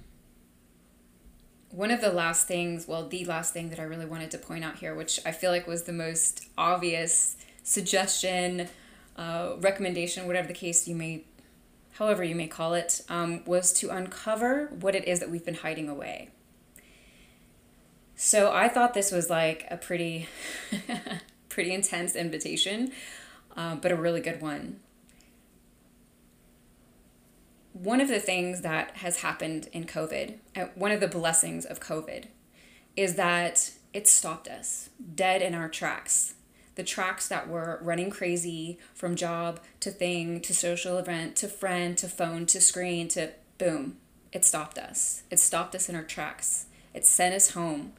one 1.70 1.90
of 1.90 2.00
the 2.00 2.10
last 2.10 2.46
things, 2.46 2.88
well, 2.88 3.06
the 3.06 3.24
last 3.24 3.52
thing 3.52 3.70
that 3.70 3.78
I 3.78 3.82
really 3.82 4.06
wanted 4.06 4.30
to 4.32 4.38
point 4.38 4.64
out 4.64 4.76
here, 4.78 4.94
which 4.94 5.20
I 5.26 5.32
feel 5.32 5.50
like 5.50 5.66
was 5.66 5.82
the 5.82 5.92
most 5.92 6.46
obvious 6.56 7.36
suggestion, 7.62 8.68
uh, 9.16 9.54
recommendation, 9.60 10.26
whatever 10.26 10.48
the 10.48 10.54
case 10.54 10.88
you 10.88 10.94
may, 10.94 11.24
however 11.92 12.24
you 12.24 12.34
may 12.34 12.46
call 12.46 12.74
it, 12.74 13.02
um, 13.08 13.44
was 13.44 13.72
to 13.74 13.90
uncover 13.90 14.66
what 14.80 14.94
it 14.94 15.06
is 15.06 15.20
that 15.20 15.30
we've 15.30 15.44
been 15.44 15.56
hiding 15.56 15.88
away. 15.88 16.30
So 18.16 18.52
I 18.52 18.68
thought 18.68 18.94
this 18.94 19.12
was 19.12 19.28
like 19.28 19.66
a 19.70 19.76
pretty, 19.76 20.26
pretty 21.48 21.72
intense 21.72 22.16
invitation, 22.16 22.92
uh, 23.56 23.76
but 23.76 23.92
a 23.92 23.96
really 23.96 24.20
good 24.20 24.40
one 24.40 24.80
one 27.82 28.00
of 28.00 28.08
the 28.08 28.18
things 28.18 28.62
that 28.62 28.96
has 28.98 29.18
happened 29.18 29.68
in 29.72 29.84
COVID, 29.84 30.34
uh, 30.56 30.66
one 30.74 30.90
of 30.90 31.00
the 31.00 31.08
blessings 31.08 31.64
of 31.64 31.80
COVID, 31.80 32.24
is 32.96 33.14
that 33.14 33.70
it 33.92 34.08
stopped 34.08 34.48
us 34.48 34.90
dead 35.14 35.42
in 35.42 35.54
our 35.54 35.68
tracks. 35.68 36.34
The 36.74 36.82
tracks 36.82 37.28
that 37.28 37.48
were 37.48 37.78
running 37.82 38.10
crazy 38.10 38.78
from 38.94 39.14
job 39.14 39.60
to 39.80 39.90
thing 39.90 40.40
to 40.42 40.54
social 40.54 40.98
event 40.98 41.36
to 41.36 41.48
friend 41.48 41.96
to 41.98 42.08
phone 42.08 42.46
to 42.46 42.60
screen 42.60 43.08
to 43.08 43.30
boom, 43.58 43.98
it 44.32 44.44
stopped 44.44 44.78
us. 44.78 45.22
It 45.30 45.38
stopped 45.38 45.74
us 45.74 45.88
in 45.88 45.94
our 45.94 46.04
tracks. 46.04 46.66
It 46.94 47.04
sent 47.04 47.34
us 47.34 47.52
home 47.52 47.92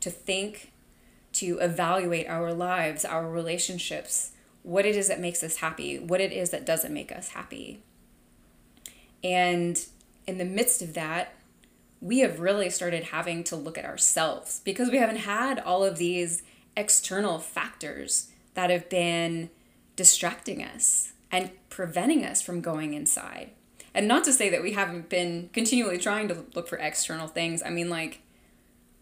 to 0.00 0.10
think, 0.10 0.72
to 1.34 1.58
evaluate 1.58 2.28
our 2.28 2.52
lives, 2.54 3.04
our 3.04 3.28
relationships, 3.30 4.32
what 4.62 4.86
it 4.86 4.96
is 4.96 5.08
that 5.08 5.20
makes 5.20 5.42
us 5.42 5.56
happy, 5.56 5.98
what 5.98 6.20
it 6.20 6.32
is 6.32 6.50
that 6.50 6.66
doesn't 6.66 6.92
make 6.92 7.12
us 7.12 7.28
happy. 7.28 7.82
And 9.26 9.84
in 10.24 10.38
the 10.38 10.44
midst 10.44 10.82
of 10.82 10.94
that, 10.94 11.34
we 12.00 12.20
have 12.20 12.38
really 12.38 12.70
started 12.70 13.04
having 13.04 13.42
to 13.44 13.56
look 13.56 13.76
at 13.76 13.84
ourselves 13.84 14.60
because 14.64 14.88
we 14.88 14.98
haven't 14.98 15.16
had 15.16 15.58
all 15.58 15.82
of 15.82 15.98
these 15.98 16.44
external 16.76 17.40
factors 17.40 18.28
that 18.54 18.70
have 18.70 18.88
been 18.88 19.50
distracting 19.96 20.62
us 20.62 21.12
and 21.32 21.50
preventing 21.70 22.24
us 22.24 22.40
from 22.40 22.60
going 22.60 22.94
inside. 22.94 23.50
And 23.92 24.06
not 24.06 24.22
to 24.24 24.32
say 24.32 24.48
that 24.48 24.62
we 24.62 24.74
haven't 24.74 25.08
been 25.08 25.50
continually 25.52 25.98
trying 25.98 26.28
to 26.28 26.44
look 26.54 26.68
for 26.68 26.78
external 26.78 27.26
things. 27.26 27.64
I 27.64 27.70
mean, 27.70 27.90
like, 27.90 28.20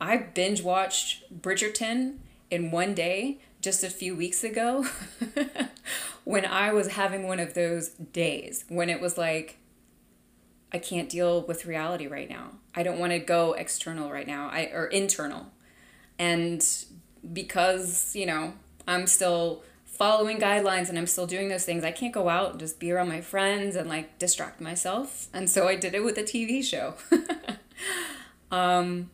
I 0.00 0.16
binge 0.16 0.62
watched 0.62 1.42
Bridgerton 1.42 2.16
in 2.50 2.70
one 2.70 2.94
day 2.94 3.40
just 3.60 3.84
a 3.84 3.90
few 3.90 4.16
weeks 4.16 4.42
ago 4.42 4.86
when 6.24 6.46
I 6.46 6.72
was 6.72 6.92
having 6.92 7.26
one 7.26 7.40
of 7.40 7.52
those 7.52 7.90
days 7.90 8.64
when 8.68 8.88
it 8.88 9.02
was 9.02 9.18
like, 9.18 9.58
I 10.74 10.78
can't 10.78 11.08
deal 11.08 11.42
with 11.42 11.66
reality 11.66 12.08
right 12.08 12.28
now. 12.28 12.50
I 12.74 12.82
don't 12.82 12.98
want 12.98 13.12
to 13.12 13.20
go 13.20 13.52
external 13.52 14.10
right 14.10 14.26
now, 14.26 14.50
I 14.50 14.64
or 14.74 14.86
internal. 14.86 15.52
And 16.18 16.66
because, 17.32 18.14
you 18.16 18.26
know, 18.26 18.54
I'm 18.88 19.06
still 19.06 19.62
following 19.84 20.40
guidelines 20.40 20.88
and 20.88 20.98
I'm 20.98 21.06
still 21.06 21.28
doing 21.28 21.48
those 21.48 21.64
things, 21.64 21.84
I 21.84 21.92
can't 21.92 22.12
go 22.12 22.28
out 22.28 22.50
and 22.50 22.60
just 22.60 22.80
be 22.80 22.90
around 22.90 23.08
my 23.08 23.20
friends 23.20 23.76
and 23.76 23.88
like 23.88 24.18
distract 24.18 24.60
myself. 24.60 25.28
And 25.32 25.48
so 25.48 25.68
I 25.68 25.76
did 25.76 25.94
it 25.94 26.02
with 26.02 26.18
a 26.18 26.24
TV 26.24 26.64
show. 26.64 26.94
um, 28.50 29.10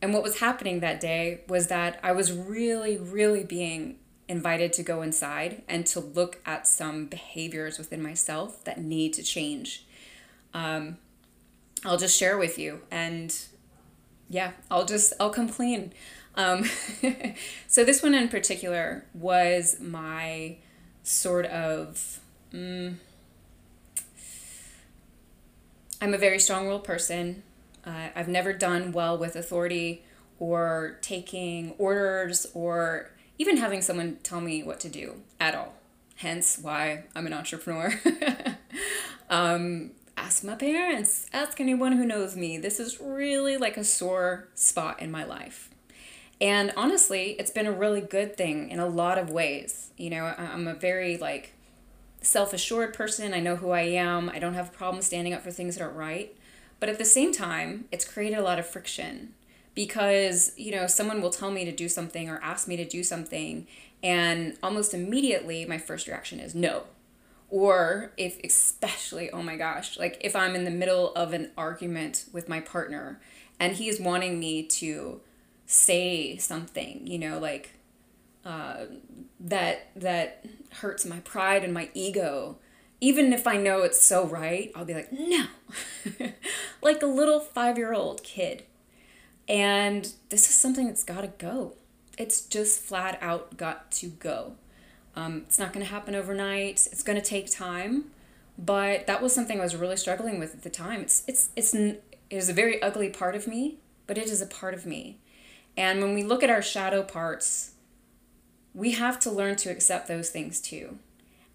and 0.00 0.14
what 0.14 0.22
was 0.22 0.40
happening 0.40 0.80
that 0.80 1.00
day 1.00 1.42
was 1.48 1.66
that 1.66 2.00
I 2.02 2.12
was 2.12 2.32
really, 2.32 2.96
really 2.96 3.44
being 3.44 3.98
invited 4.28 4.72
to 4.74 4.82
go 4.82 5.02
inside 5.02 5.62
and 5.68 5.86
to 5.86 6.00
look 6.00 6.40
at 6.46 6.66
some 6.66 7.06
behaviors 7.06 7.78
within 7.78 8.02
myself 8.02 8.64
that 8.64 8.80
need 8.80 9.12
to 9.14 9.22
change. 9.22 9.84
Um, 10.54 10.98
I'll 11.84 11.98
just 11.98 12.16
share 12.16 12.38
with 12.38 12.58
you 12.58 12.80
and 12.90 13.34
yeah, 14.28 14.52
I'll 14.70 14.84
just, 14.84 15.12
I'll 15.20 15.30
complain. 15.30 15.92
Um, 16.34 16.64
so 17.66 17.84
this 17.84 18.02
one 18.02 18.14
in 18.14 18.28
particular 18.28 19.04
was 19.12 19.78
my 19.80 20.56
sort 21.02 21.46
of, 21.46 22.20
mm, 22.52 22.94
I'm 26.00 26.14
a 26.14 26.18
very 26.18 26.38
strong 26.38 26.66
willed 26.66 26.84
person. 26.84 27.42
Uh, 27.84 28.08
I've 28.14 28.28
never 28.28 28.52
done 28.52 28.92
well 28.92 29.18
with 29.18 29.36
authority 29.36 30.04
or 30.38 30.98
taking 31.02 31.74
orders 31.78 32.46
or 32.54 33.11
even 33.42 33.56
having 33.56 33.82
someone 33.82 34.18
tell 34.22 34.40
me 34.40 34.62
what 34.62 34.78
to 34.78 34.88
do 34.88 35.16
at 35.40 35.52
all. 35.52 35.74
Hence 36.14 36.60
why 36.62 37.06
I'm 37.16 37.26
an 37.26 37.32
entrepreneur. 37.32 37.92
um, 39.30 39.90
ask 40.16 40.44
my 40.44 40.54
parents, 40.54 41.26
ask 41.32 41.60
anyone 41.60 41.94
who 41.94 42.06
knows 42.06 42.36
me. 42.36 42.56
This 42.56 42.78
is 42.78 43.00
really 43.00 43.56
like 43.56 43.76
a 43.76 43.82
sore 43.82 44.46
spot 44.54 45.02
in 45.02 45.10
my 45.10 45.24
life. 45.24 45.70
And 46.40 46.72
honestly, 46.76 47.34
it's 47.36 47.50
been 47.50 47.66
a 47.66 47.72
really 47.72 48.00
good 48.00 48.36
thing 48.36 48.70
in 48.70 48.78
a 48.78 48.86
lot 48.86 49.18
of 49.18 49.28
ways. 49.28 49.90
You 49.96 50.10
know, 50.10 50.26
I'm 50.38 50.68
a 50.68 50.74
very 50.74 51.16
like 51.16 51.52
self-assured 52.20 52.94
person. 52.94 53.34
I 53.34 53.40
know 53.40 53.56
who 53.56 53.70
I 53.70 53.82
am. 53.82 54.28
I 54.28 54.38
don't 54.38 54.54
have 54.54 54.72
problems 54.72 55.06
standing 55.06 55.34
up 55.34 55.42
for 55.42 55.50
things 55.50 55.78
that 55.78 55.84
are 55.84 55.90
right. 55.90 56.32
But 56.78 56.88
at 56.88 56.98
the 56.98 57.04
same 57.04 57.32
time, 57.32 57.86
it's 57.90 58.04
created 58.04 58.38
a 58.38 58.42
lot 58.42 58.60
of 58.60 58.68
friction 58.68 59.34
because 59.74 60.52
you 60.56 60.72
know 60.72 60.86
someone 60.86 61.20
will 61.22 61.30
tell 61.30 61.50
me 61.50 61.64
to 61.64 61.72
do 61.72 61.88
something 61.88 62.28
or 62.28 62.38
ask 62.42 62.68
me 62.68 62.76
to 62.76 62.84
do 62.84 63.02
something 63.02 63.66
and 64.02 64.56
almost 64.62 64.94
immediately 64.94 65.64
my 65.64 65.78
first 65.78 66.06
reaction 66.06 66.40
is 66.40 66.54
no. 66.54 66.84
Or 67.48 68.12
if 68.16 68.40
especially 68.42 69.30
oh 69.30 69.42
my 69.42 69.56
gosh 69.56 69.98
like 69.98 70.18
if 70.22 70.34
i'm 70.34 70.54
in 70.54 70.64
the 70.64 70.70
middle 70.70 71.12
of 71.14 71.34
an 71.34 71.50
argument 71.58 72.24
with 72.32 72.48
my 72.48 72.60
partner 72.60 73.20
and 73.60 73.76
he's 73.76 74.00
wanting 74.00 74.40
me 74.40 74.62
to 74.62 75.20
say 75.66 76.38
something 76.38 77.06
you 77.06 77.18
know 77.18 77.38
like 77.38 77.74
uh, 78.46 78.86
that 79.38 79.88
that 79.94 80.46
hurts 80.80 81.04
my 81.04 81.20
pride 81.20 81.62
and 81.62 81.74
my 81.74 81.90
ego 81.92 82.56
even 83.02 83.34
if 83.34 83.46
i 83.46 83.56
know 83.58 83.82
it's 83.82 84.00
so 84.00 84.26
right 84.26 84.72
i'll 84.74 84.86
be 84.86 84.94
like 84.94 85.12
no. 85.12 85.44
Like 86.82 87.02
a 87.02 87.06
little 87.06 87.40
five 87.40 87.78
year 87.78 87.92
old 87.92 88.22
kid 88.24 88.64
and 89.48 90.12
this 90.28 90.48
is 90.48 90.54
something 90.54 90.86
that's 90.86 91.04
got 91.04 91.22
to 91.22 91.28
go. 91.28 91.74
It's 92.18 92.42
just 92.42 92.80
flat 92.80 93.18
out 93.20 93.56
got 93.56 93.90
to 93.92 94.08
go. 94.08 94.54
Um, 95.14 95.42
it's 95.46 95.58
not 95.58 95.72
going 95.72 95.84
to 95.84 95.90
happen 95.90 96.14
overnight. 96.14 96.88
It's 96.90 97.02
going 97.02 97.20
to 97.20 97.24
take 97.24 97.50
time, 97.50 98.06
but 98.58 99.06
that 99.06 99.22
was 99.22 99.34
something 99.34 99.60
I 99.60 99.64
was 99.64 99.76
really 99.76 99.96
struggling 99.96 100.38
with 100.38 100.54
at 100.54 100.62
the 100.62 100.70
time. 100.70 101.00
It's 101.00 101.22
it's 101.26 101.50
it's 101.56 101.74
it 101.74 102.02
is 102.30 102.48
a 102.48 102.54
very 102.54 102.80
ugly 102.82 103.10
part 103.10 103.34
of 103.34 103.46
me, 103.46 103.76
but 104.06 104.16
it 104.16 104.26
is 104.26 104.40
a 104.40 104.46
part 104.46 104.74
of 104.74 104.86
me. 104.86 105.18
And 105.76 106.00
when 106.00 106.14
we 106.14 106.22
look 106.22 106.42
at 106.42 106.50
our 106.50 106.62
shadow 106.62 107.02
parts, 107.02 107.72
we 108.74 108.92
have 108.92 109.18
to 109.20 109.30
learn 109.30 109.56
to 109.56 109.70
accept 109.70 110.08
those 110.08 110.30
things 110.30 110.60
too. 110.60 110.98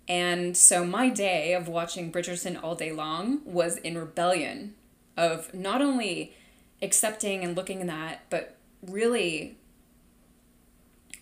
And 0.08 0.56
so 0.56 0.86
my 0.86 1.10
day 1.10 1.54
of 1.54 1.68
watching 1.68 2.12
Bridgerton 2.12 2.62
all 2.62 2.76
day 2.76 2.92
long 2.92 3.42
was 3.44 3.78
in 3.78 3.98
rebellion 3.98 4.76
of 5.18 5.54
not 5.54 5.82
only 5.82 6.34
accepting 6.82 7.44
and 7.44 7.56
looking 7.56 7.82
in 7.82 7.88
that, 7.88 8.22
but 8.30 8.56
really, 8.82 9.58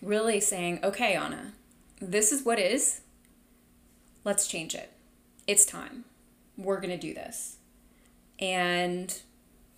really 0.02 0.40
saying, 0.40 0.80
okay, 0.82 1.14
Anna, 1.14 1.52
this 2.00 2.32
is 2.32 2.44
what 2.44 2.58
is. 2.58 3.00
Let's 4.24 4.46
change 4.46 4.74
it. 4.74 4.92
It's 5.46 5.64
time. 5.64 6.04
We're 6.56 6.80
going 6.80 6.90
to 6.90 6.98
do 6.98 7.14
this. 7.14 7.56
And 8.38 9.16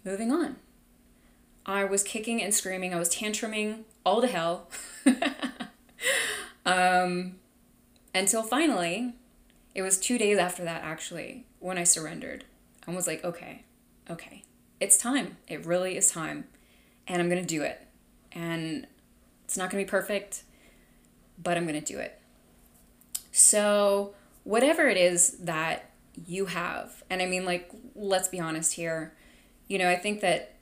moving 0.05 0.33
on. 0.33 0.57
I 1.67 1.85
was 1.85 2.03
kicking 2.03 2.43
and 2.43 2.55
screaming. 2.55 2.95
I 2.95 2.99
was 2.99 3.15
tantruming 3.15 3.83
all 4.05 4.23
to 4.23 4.27
hell. 4.27 4.69
um, 6.67 7.35
until 8.15 8.43
finally, 8.43 9.13
it 9.75 9.83
was 9.83 9.99
two 9.99 10.17
days 10.17 10.39
after 10.39 10.65
that 10.65 10.83
actually, 10.83 11.45
when 11.61 11.77
I 11.77 11.85
surrendered. 11.85 12.45
I 12.87 12.95
was 12.95 13.07
like, 13.07 13.23
okay, 13.23 13.65
okay, 14.09 14.43
it's 14.81 14.97
time. 14.97 15.37
It 15.47 15.65
really 15.67 15.97
is 15.97 16.11
time. 16.11 16.45
And 17.07 17.21
I'm 17.21 17.29
going 17.29 17.41
to 17.41 17.47
do 17.47 17.63
it. 17.63 17.87
And 18.33 18.87
it's 19.45 19.57
not 19.57 19.71
going 19.71 19.85
to 19.85 19.87
be 19.87 19.91
perfect, 19.91 20.43
but 21.43 21.57
I'm 21.57 21.67
going 21.67 21.81
to 21.81 21.93
do 21.93 21.99
it. 21.99 22.21
So, 23.33 24.15
whatever 24.45 24.89
it 24.89 24.97
is 24.97 25.39
that 25.39 25.91
you 26.27 26.47
have, 26.47 27.03
and 27.09 27.23
I 27.23 27.27
mean, 27.27 27.45
like, 27.45 27.71
let's 27.95 28.29
be 28.29 28.41
honest 28.41 28.75
here, 28.75 29.15
you 29.69 29.79
know, 29.79 29.89
I 29.89 29.97
think 29.97 30.21
that 30.21 30.55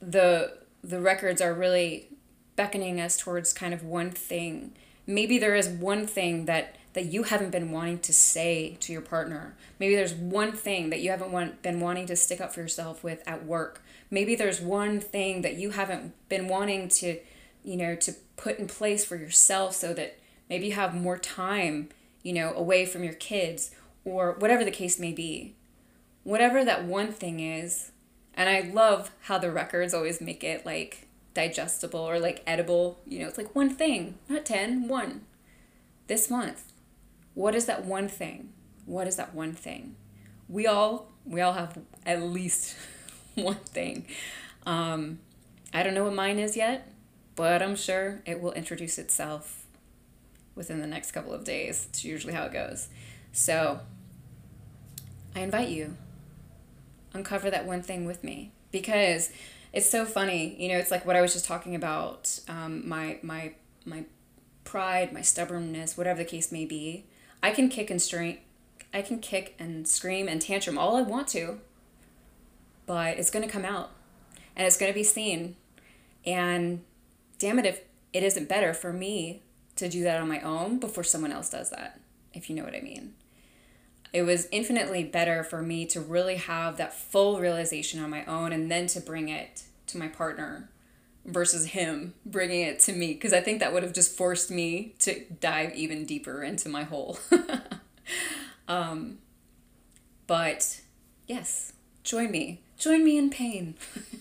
the 0.00 0.58
the 0.82 1.00
records 1.00 1.42
are 1.42 1.52
really 1.52 2.08
beckoning 2.56 3.00
us 3.00 3.16
towards 3.16 3.52
kind 3.52 3.74
of 3.74 3.84
one 3.84 4.10
thing. 4.10 4.72
Maybe 5.06 5.38
there 5.38 5.54
is 5.54 5.68
one 5.68 6.06
thing 6.06 6.46
that 6.46 6.76
that 6.92 7.06
you 7.06 7.24
haven't 7.24 7.50
been 7.50 7.70
wanting 7.70 7.98
to 8.00 8.12
say 8.12 8.76
to 8.80 8.92
your 8.92 9.02
partner. 9.02 9.54
Maybe 9.78 9.94
there's 9.94 10.14
one 10.14 10.52
thing 10.52 10.90
that 10.90 11.00
you 11.00 11.10
haven't 11.10 11.30
want, 11.30 11.62
been 11.62 11.80
wanting 11.80 12.06
to 12.06 12.16
stick 12.16 12.40
up 12.40 12.52
for 12.52 12.60
yourself 12.60 13.04
with 13.04 13.22
at 13.26 13.46
work. 13.46 13.82
Maybe 14.10 14.34
there's 14.34 14.60
one 14.60 15.00
thing 15.00 15.42
that 15.42 15.54
you 15.54 15.70
haven't 15.70 16.14
been 16.28 16.48
wanting 16.48 16.88
to, 16.88 17.18
you 17.62 17.76
know, 17.76 17.94
to 17.96 18.14
put 18.36 18.58
in 18.58 18.66
place 18.66 19.04
for 19.04 19.16
yourself 19.16 19.74
so 19.74 19.94
that 19.94 20.18
maybe 20.48 20.66
you 20.66 20.72
have 20.72 20.94
more 20.94 21.18
time, 21.18 21.90
you 22.22 22.32
know, 22.32 22.52
away 22.54 22.86
from 22.86 23.04
your 23.04 23.14
kids 23.14 23.70
or 24.04 24.32
whatever 24.38 24.64
the 24.64 24.70
case 24.70 24.98
may 24.98 25.12
be. 25.12 25.54
Whatever 26.24 26.64
that 26.64 26.84
one 26.84 27.12
thing 27.12 27.40
is, 27.40 27.92
and 28.34 28.48
I 28.48 28.60
love 28.72 29.10
how 29.22 29.38
the 29.38 29.50
records 29.50 29.94
always 29.94 30.20
make 30.20 30.42
it 30.42 30.66
like 30.66 31.06
digestible 31.34 32.00
or 32.00 32.18
like 32.18 32.42
edible. 32.46 32.98
You 33.06 33.20
know, 33.20 33.28
it's 33.28 33.38
like 33.38 33.54
one 33.54 33.70
thing, 33.70 34.18
not 34.28 34.44
10, 34.44 34.88
one. 34.88 35.22
This 36.06 36.28
month, 36.28 36.72
what 37.34 37.54
is 37.54 37.66
that 37.66 37.84
one 37.84 38.08
thing? 38.08 38.52
What 38.86 39.06
is 39.06 39.16
that 39.16 39.34
one 39.34 39.52
thing? 39.52 39.96
We 40.48 40.66
all 40.66 41.10
we 41.24 41.40
all 41.40 41.52
have 41.52 41.78
at 42.04 42.22
least 42.22 42.76
one 43.34 43.54
thing. 43.56 44.06
Um, 44.66 45.20
I 45.72 45.82
don't 45.82 45.94
know 45.94 46.04
what 46.04 46.14
mine 46.14 46.38
is 46.38 46.56
yet, 46.56 46.88
but 47.36 47.62
I'm 47.62 47.76
sure 47.76 48.20
it 48.26 48.40
will 48.40 48.52
introduce 48.52 48.98
itself 48.98 49.64
within 50.54 50.80
the 50.80 50.86
next 50.86 51.12
couple 51.12 51.32
of 51.32 51.44
days. 51.44 51.86
It's 51.88 52.04
usually 52.04 52.32
how 52.32 52.44
it 52.44 52.52
goes. 52.52 52.88
So 53.32 53.80
I 55.34 55.40
invite 55.40 55.68
you 55.68 55.96
uncover 57.12 57.50
that 57.50 57.66
one 57.66 57.82
thing 57.82 58.04
with 58.04 58.22
me 58.24 58.52
because 58.72 59.30
it's 59.72 59.88
so 59.88 60.04
funny. 60.04 60.60
You 60.60 60.68
know, 60.70 60.78
it's 60.78 60.90
like 60.90 61.06
what 61.06 61.16
I 61.16 61.20
was 61.20 61.32
just 61.32 61.44
talking 61.44 61.74
about. 61.74 62.38
Um, 62.48 62.88
my 62.88 63.18
my 63.22 63.52
my 63.84 64.04
pride, 64.64 65.12
my 65.12 65.22
stubbornness, 65.22 65.96
whatever 65.96 66.18
the 66.18 66.24
case 66.24 66.50
may 66.52 66.64
be. 66.64 67.06
I 67.42 67.50
can 67.50 67.68
kick 67.68 67.90
and 67.90 68.00
strain, 68.00 68.38
I 68.92 69.02
can 69.02 69.18
kick 69.18 69.54
and 69.58 69.86
scream 69.86 70.28
and 70.28 70.40
tantrum 70.40 70.78
all 70.78 70.96
I 70.96 71.02
want 71.02 71.28
to, 71.28 71.60
but 72.86 73.18
it's 73.18 73.30
gonna 73.30 73.48
come 73.48 73.64
out, 73.64 73.90
and 74.56 74.66
it's 74.66 74.76
gonna 74.76 74.92
be 74.92 75.04
seen, 75.04 75.56
and 76.26 76.82
damn 77.38 77.58
it 77.58 77.66
if 77.66 77.82
it 78.12 78.22
isn't 78.22 78.48
better 78.48 78.74
for 78.74 78.92
me 78.92 79.42
to 79.76 79.88
do 79.88 80.02
that 80.02 80.20
on 80.20 80.28
my 80.28 80.40
own 80.40 80.78
before 80.78 81.04
someone 81.04 81.32
else 81.32 81.50
does 81.50 81.70
that, 81.70 82.00
if 82.34 82.50
you 82.50 82.56
know 82.56 82.64
what 82.64 82.74
I 82.74 82.80
mean. 82.80 83.14
It 84.12 84.22
was 84.22 84.48
infinitely 84.50 85.04
better 85.04 85.44
for 85.44 85.62
me 85.62 85.86
to 85.86 86.00
really 86.00 86.36
have 86.36 86.76
that 86.76 86.92
full 86.92 87.38
realization 87.38 88.02
on 88.02 88.10
my 88.10 88.24
own 88.24 88.52
and 88.52 88.70
then 88.70 88.88
to 88.88 89.00
bring 89.00 89.28
it 89.28 89.62
to 89.86 89.98
my 89.98 90.08
partner 90.08 90.68
versus 91.30 91.66
him 91.66 92.14
bringing 92.26 92.62
it 92.62 92.78
to 92.80 92.92
me 92.92 93.14
because 93.14 93.32
I 93.32 93.40
think 93.40 93.60
that 93.60 93.72
would 93.72 93.82
have 93.82 93.92
just 93.92 94.16
forced 94.16 94.50
me 94.50 94.94
to 95.00 95.24
dive 95.40 95.74
even 95.74 96.04
deeper 96.04 96.42
into 96.42 96.68
my 96.68 96.84
hole. 96.84 97.18
um, 98.68 99.18
but 100.26 100.80
yes, 101.26 101.72
join 102.04 102.30
me. 102.30 102.60
Join 102.78 103.04
me 103.04 103.18
in 103.18 103.30
pain. 103.30 103.74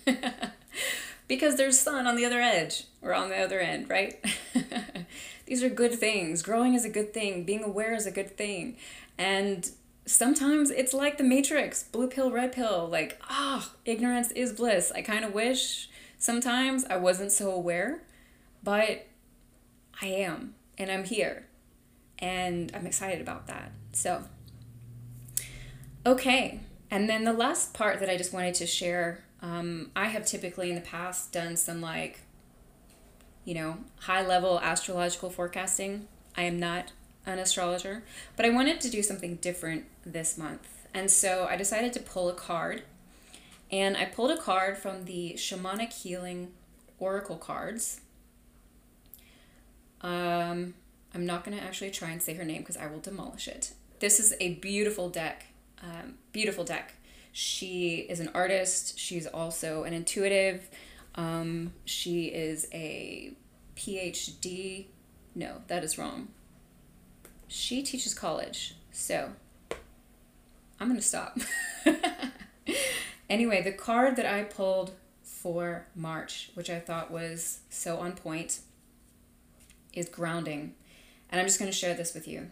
because 1.27 1.55
there's 1.55 1.79
sun 1.79 2.07
on 2.07 2.15
the 2.15 2.25
other 2.25 2.41
edge 2.41 2.85
or 3.01 3.13
on 3.13 3.29
the 3.29 3.37
other 3.37 3.59
end, 3.59 3.89
right? 3.89 4.23
These 5.45 5.63
are 5.63 5.69
good 5.69 5.93
things. 5.93 6.41
Growing 6.41 6.73
is 6.73 6.85
a 6.85 6.89
good 6.89 7.13
thing. 7.13 7.43
Being 7.43 7.63
aware 7.63 7.93
is 7.93 8.05
a 8.05 8.11
good 8.11 8.35
thing. 8.35 8.77
And 9.17 9.69
sometimes 10.05 10.71
it's 10.71 10.93
like 10.93 11.17
the 11.17 11.23
Matrix, 11.23 11.83
blue 11.83 12.07
pill, 12.07 12.31
red 12.31 12.51
pill. 12.51 12.87
Like, 12.91 13.21
ah, 13.29 13.69
oh, 13.71 13.75
ignorance 13.85 14.31
is 14.31 14.53
bliss. 14.53 14.91
I 14.93 15.01
kind 15.01 15.23
of 15.23 15.33
wish 15.33 15.88
sometimes 16.19 16.85
I 16.85 16.97
wasn't 16.97 17.31
so 17.31 17.49
aware, 17.51 18.03
but 18.61 19.07
I 20.01 20.05
am, 20.05 20.53
and 20.77 20.91
I'm 20.91 21.05
here, 21.05 21.47
and 22.19 22.71
I'm 22.75 22.85
excited 22.85 23.21
about 23.21 23.47
that. 23.47 23.71
So, 23.93 24.25
okay. 26.05 26.59
And 26.91 27.09
then 27.09 27.23
the 27.23 27.33
last 27.33 27.73
part 27.73 27.99
that 27.99 28.09
I 28.09 28.17
just 28.17 28.33
wanted 28.33 28.55
to 28.55 28.67
share 28.67 29.23
um, 29.41 29.91
I 29.95 30.07
have 30.07 30.25
typically 30.25 30.69
in 30.69 30.75
the 30.75 30.81
past 30.81 31.31
done 31.31 31.55
some 31.55 31.81
like, 31.81 32.21
you 33.45 33.53
know, 33.53 33.77
high 34.01 34.25
level 34.25 34.59
astrological 34.59 35.29
forecasting. 35.29 36.07
I 36.35 36.43
am 36.43 36.59
not 36.59 36.91
an 37.25 37.39
astrologer, 37.39 38.03
but 38.35 38.45
I 38.45 38.49
wanted 38.49 38.81
to 38.81 38.89
do 38.89 39.01
something 39.01 39.35
different 39.35 39.85
this 40.05 40.37
month. 40.37 40.67
And 40.93 41.09
so 41.09 41.47
I 41.49 41.55
decided 41.55 41.93
to 41.93 41.99
pull 41.99 42.29
a 42.29 42.33
card. 42.33 42.83
And 43.71 43.95
I 43.95 44.05
pulled 44.05 44.31
a 44.31 44.37
card 44.37 44.77
from 44.77 45.05
the 45.05 45.33
Shamanic 45.37 45.93
Healing 45.93 46.51
Oracle 46.97 47.37
cards. 47.37 48.01
Um, 50.01 50.73
I'm 51.13 51.25
not 51.25 51.43
going 51.43 51.57
to 51.57 51.63
actually 51.63 51.91
try 51.91 52.09
and 52.09 52.21
say 52.21 52.33
her 52.33 52.43
name 52.43 52.59
because 52.59 52.77
I 52.77 52.87
will 52.87 52.99
demolish 52.99 53.47
it. 53.47 53.73
This 53.99 54.19
is 54.19 54.33
a 54.39 54.55
beautiful 54.55 55.09
deck. 55.09 55.45
Um, 55.83 56.15
beautiful 56.31 56.63
deck. 56.63 56.95
She 57.31 58.07
is 58.09 58.19
an 58.19 58.31
artist. 58.33 58.97
She's 58.97 59.27
also 59.27 59.83
an 59.83 59.93
intuitive. 59.93 60.67
Um, 61.15 61.73
she 61.85 62.25
is 62.25 62.67
a 62.73 63.33
PhD. 63.75 64.85
No, 65.35 65.61
that 65.67 65.83
is 65.83 65.97
wrong 65.97 66.29
she 67.49 67.81
teaches 67.81 68.13
college. 68.13 68.75
So 68.91 69.31
I'm 70.79 70.87
going 70.87 70.99
to 70.99 71.05
stop. 71.05 71.37
anyway, 73.29 73.61
the 73.61 73.71
card 73.71 74.15
that 74.15 74.25
I 74.25 74.43
pulled 74.43 74.91
for 75.23 75.87
March, 75.95 76.51
which 76.53 76.69
I 76.69 76.79
thought 76.79 77.11
was 77.11 77.59
so 77.69 77.97
on 77.97 78.13
point, 78.13 78.61
is 79.93 80.09
grounding. 80.09 80.75
And 81.31 81.39
I'm 81.39 81.47
just 81.47 81.59
going 81.59 81.71
to 81.71 81.77
share 81.77 81.93
this 81.93 82.13
with 82.13 82.27
you. 82.27 82.49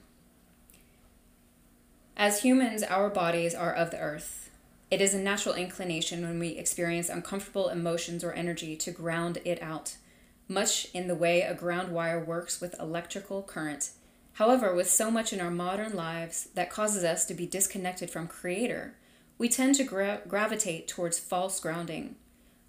As 2.16 2.42
humans, 2.42 2.84
our 2.84 3.10
bodies 3.10 3.54
are 3.54 3.74
of 3.74 3.92
the 3.92 4.00
earth. 4.00 4.50
It 4.90 5.02
is 5.02 5.14
a 5.14 5.20
natural 5.20 5.56
inclination 5.56 6.22
when 6.22 6.40
we 6.40 6.50
experience 6.50 7.10
uncomfortable 7.10 7.70
emotions 7.70 8.24
or 8.24 8.32
energy 8.34 8.76
to 8.78 8.92
ground 8.92 9.40
it 9.44 9.62
out, 9.62 9.98
much 10.48 10.88
in 10.94 11.08
the 11.08 11.16
way 11.16 11.42
a 11.42 11.54
ground 11.54 11.92
wire 11.92 12.24
works 12.24 12.62
with 12.62 12.80
electrical 12.80 13.44
current 13.44 13.92
However, 14.38 14.76
with 14.76 14.88
so 14.88 15.10
much 15.10 15.34
in 15.34 15.42
our 15.42 15.50
modern 15.50 15.96
lives 15.96 16.50
that 16.54 16.70
causes 16.70 17.04
us 17.04 17.26
to 17.26 17.34
be 17.34 17.48
disconnected 17.48 18.12
from 18.12 18.28
Creator, 18.28 18.94
we 19.38 19.50
tend 19.50 19.76
to 19.76 19.84
gra- 19.84 20.22
gravitate 20.28 20.88
towards 20.88 21.20
false 21.20 21.60
grounding. 21.60 22.16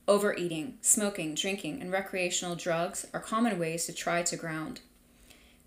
Overeating, 0.07 0.79
smoking, 0.81 1.35
drinking, 1.35 1.81
and 1.81 1.93
recreational 1.93 2.57
drugs 2.57 3.07
are 3.13 3.21
common 3.21 3.59
ways 3.59 3.87
to 3.87 3.93
try 3.93 4.23
to 4.23 4.37
ground. 4.37 4.81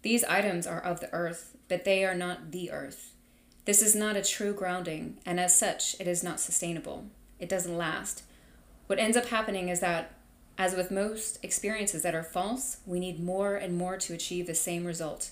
These 0.01 0.23
items 0.23 0.65
are 0.65 0.81
of 0.81 0.99
the 0.99 1.13
earth, 1.13 1.55
but 1.67 1.85
they 1.85 2.03
are 2.03 2.15
not 2.15 2.51
the 2.51 2.71
earth. 2.71 3.13
This 3.65 3.83
is 3.83 3.95
not 3.95 4.15
a 4.15 4.23
true 4.23 4.53
grounding, 4.53 5.17
and 5.25 5.39
as 5.39 5.55
such, 5.55 5.95
it 5.99 6.07
is 6.07 6.23
not 6.23 6.39
sustainable. 6.39 7.05
It 7.39 7.49
doesn't 7.49 7.77
last. 7.77 8.23
What 8.87 8.97
ends 8.97 9.15
up 9.15 9.27
happening 9.27 9.69
is 9.69 9.79
that, 9.79 10.13
as 10.57 10.75
with 10.75 10.89
most 10.91 11.37
experiences 11.43 12.01
that 12.01 12.15
are 12.15 12.23
false, 12.23 12.77
we 12.85 12.99
need 12.99 13.23
more 13.23 13.55
and 13.55 13.77
more 13.77 13.97
to 13.97 14.13
achieve 14.13 14.47
the 14.47 14.55
same 14.55 14.85
result. 14.85 15.31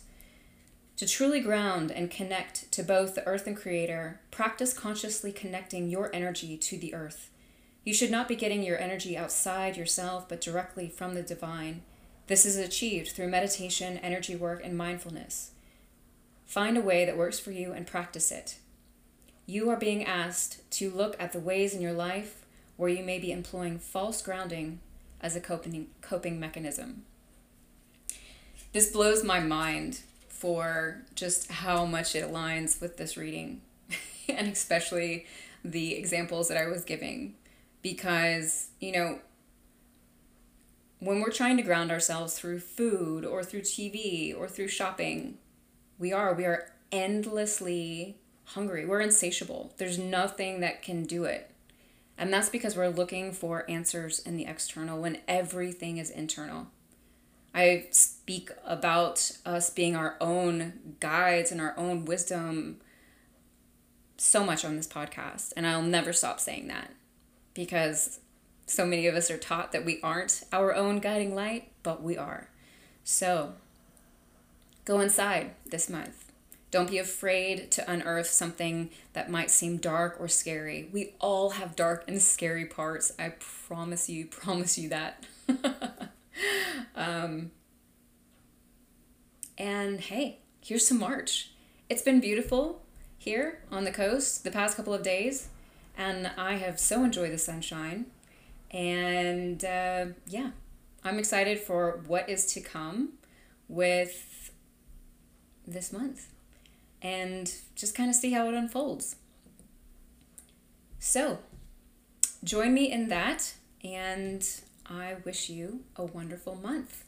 To 0.99 1.07
truly 1.07 1.39
ground 1.39 1.91
and 1.91 2.11
connect 2.11 2.69
to 2.73 2.83
both 2.83 3.15
the 3.15 3.25
earth 3.25 3.47
and 3.47 3.55
creator, 3.55 4.19
practice 4.31 4.73
consciously 4.73 5.31
connecting 5.31 5.89
your 5.89 6.13
energy 6.13 6.57
to 6.57 6.77
the 6.77 6.93
earth. 6.93 7.29
You 7.85 7.93
should 7.93 8.11
not 8.11 8.27
be 8.27 8.35
getting 8.35 8.63
your 8.63 8.77
energy 8.77 9.15
outside 9.15 9.77
yourself, 9.77 10.27
but 10.27 10.41
directly 10.41 10.89
from 10.89 11.13
the 11.13 11.21
divine. 11.21 11.83
This 12.27 12.45
is 12.45 12.57
achieved 12.57 13.11
through 13.11 13.29
meditation, 13.29 13.97
energy 13.99 14.35
work, 14.35 14.59
and 14.61 14.77
mindfulness. 14.77 15.51
Find 16.45 16.77
a 16.77 16.81
way 16.81 17.05
that 17.05 17.17
works 17.17 17.39
for 17.39 17.51
you 17.51 17.71
and 17.71 17.87
practice 17.87 18.29
it. 18.29 18.57
You 19.45 19.69
are 19.69 19.77
being 19.77 20.03
asked 20.03 20.69
to 20.71 20.91
look 20.91 21.15
at 21.17 21.31
the 21.31 21.39
ways 21.39 21.73
in 21.73 21.79
your 21.79 21.93
life 21.93 22.45
where 22.75 22.89
you 22.89 23.05
may 23.05 23.19
be 23.19 23.31
employing 23.31 23.79
false 23.79 24.21
grounding 24.21 24.81
as 25.21 25.37
a 25.37 25.39
coping, 25.39 25.87
coping 26.01 26.41
mechanism. 26.41 27.05
This 28.73 28.91
blows 28.91 29.23
my 29.23 29.39
mind 29.39 30.01
for 30.39 31.01
just 31.15 31.51
how 31.51 31.85
much 31.85 32.15
it 32.15 32.23
aligns 32.23 32.79
with 32.79 32.95
this 32.95 33.17
reading, 33.17 33.59
and 34.29 34.47
especially 34.47 35.25
the 35.65 35.95
examples 35.95 36.47
that 36.47 36.57
I 36.57 36.67
was 36.67 36.85
giving. 36.85 37.35
Because, 37.81 38.69
you 38.79 38.93
know, 38.93 39.19
when 40.99 41.19
we're 41.19 41.31
trying 41.31 41.57
to 41.57 41.63
ground 41.63 41.91
ourselves 41.91 42.39
through 42.39 42.59
food 42.59 43.25
or 43.25 43.43
through 43.43 43.61
TV 43.61 44.37
or 44.37 44.47
through 44.47 44.69
shopping, 44.69 45.37
we 45.97 46.13
are. 46.13 46.33
We 46.33 46.45
are 46.45 46.71
endlessly 46.89 48.17
hungry. 48.45 48.85
We're 48.85 49.01
insatiable. 49.01 49.73
There's 49.77 49.99
nothing 49.99 50.61
that 50.61 50.81
can 50.81 51.03
do 51.03 51.25
it. 51.25 51.51
And 52.17 52.31
that's 52.33 52.49
because 52.49 52.77
we're 52.77 52.87
looking 52.87 53.33
for 53.33 53.69
answers 53.69 54.19
in 54.19 54.37
the 54.37 54.45
external 54.45 55.01
when 55.01 55.19
everything 55.27 55.97
is 55.97 56.09
internal. 56.09 56.67
I 57.59 57.87
speak 57.91 58.51
about 58.65 59.31
us 59.45 59.69
being 59.69 59.95
our 59.95 60.15
own 60.21 60.95
guides 60.99 61.51
and 61.51 61.59
our 61.59 61.73
own 61.77 62.05
wisdom 62.05 62.79
so 64.17 64.43
much 64.45 64.63
on 64.65 64.75
this 64.75 64.87
podcast, 64.87 65.53
and 65.57 65.65
I'll 65.67 65.81
never 65.81 66.13
stop 66.13 66.39
saying 66.39 66.67
that. 66.67 66.91
because 67.53 68.19
so 68.67 68.85
many 68.85 69.07
of 69.07 69.15
us 69.15 69.31
are 69.31 69.37
taught 69.37 69.71
that 69.71 69.83
we 69.83 69.99
aren't 70.01 70.43
our 70.53 70.73
own 70.73 70.99
guiding 70.99 71.33
light, 71.35 71.71
but 71.83 72.01
we 72.03 72.15
are. 72.17 72.49
So 73.03 73.53
go 74.85 74.99
inside 75.01 75.51
this 75.65 75.89
month. 75.89 76.25
Don't 76.71 76.89
be 76.89 76.99
afraid 76.99 77.71
to 77.71 77.91
unearth 77.91 78.27
something 78.27 78.91
that 79.13 79.29
might 79.31 79.49
seem 79.49 79.77
dark 79.77 80.17
or 80.19 80.27
scary. 80.27 80.87
We 80.93 81.13
all 81.19 81.51
have 81.51 81.75
dark 81.75 82.05
and 82.07 82.21
scary 82.21 82.65
parts. 82.65 83.11
I 83.17 83.33
promise 83.67 84.07
you, 84.09 84.27
promise 84.27 84.77
you 84.77 84.89
that. 84.89 85.25
um, 86.95 87.51
and 89.57 89.99
hey, 89.99 90.39
here's 90.61 90.87
some 90.87 90.99
March. 90.99 91.51
It's 91.89 92.01
been 92.01 92.19
beautiful 92.19 92.81
here 93.17 93.59
on 93.71 93.83
the 93.83 93.91
coast 93.91 94.43
the 94.43 94.51
past 94.51 94.77
couple 94.77 94.93
of 94.93 95.03
days, 95.03 95.49
and 95.97 96.31
I 96.37 96.53
have 96.53 96.79
so 96.79 97.03
enjoyed 97.03 97.31
the 97.31 97.37
sunshine. 97.37 98.05
And 98.71 99.63
uh, 99.65 100.07
yeah, 100.27 100.51
I'm 101.03 101.19
excited 101.19 101.59
for 101.59 102.01
what 102.07 102.29
is 102.29 102.45
to 102.53 102.61
come 102.61 103.13
with 103.67 104.51
this 105.65 105.93
month 105.93 106.27
and 107.01 107.53
just 107.75 107.95
kind 107.95 108.09
of 108.09 108.15
see 108.15 108.31
how 108.31 108.47
it 108.47 108.53
unfolds. 108.53 109.15
So, 110.99 111.39
join 112.43 112.73
me 112.73 112.91
in 112.91 113.07
that, 113.07 113.53
and 113.83 114.45
I 114.89 115.17
wish 115.23 115.49
you 115.49 115.81
a 115.95 116.03
wonderful 116.03 116.55
month. 116.55 117.03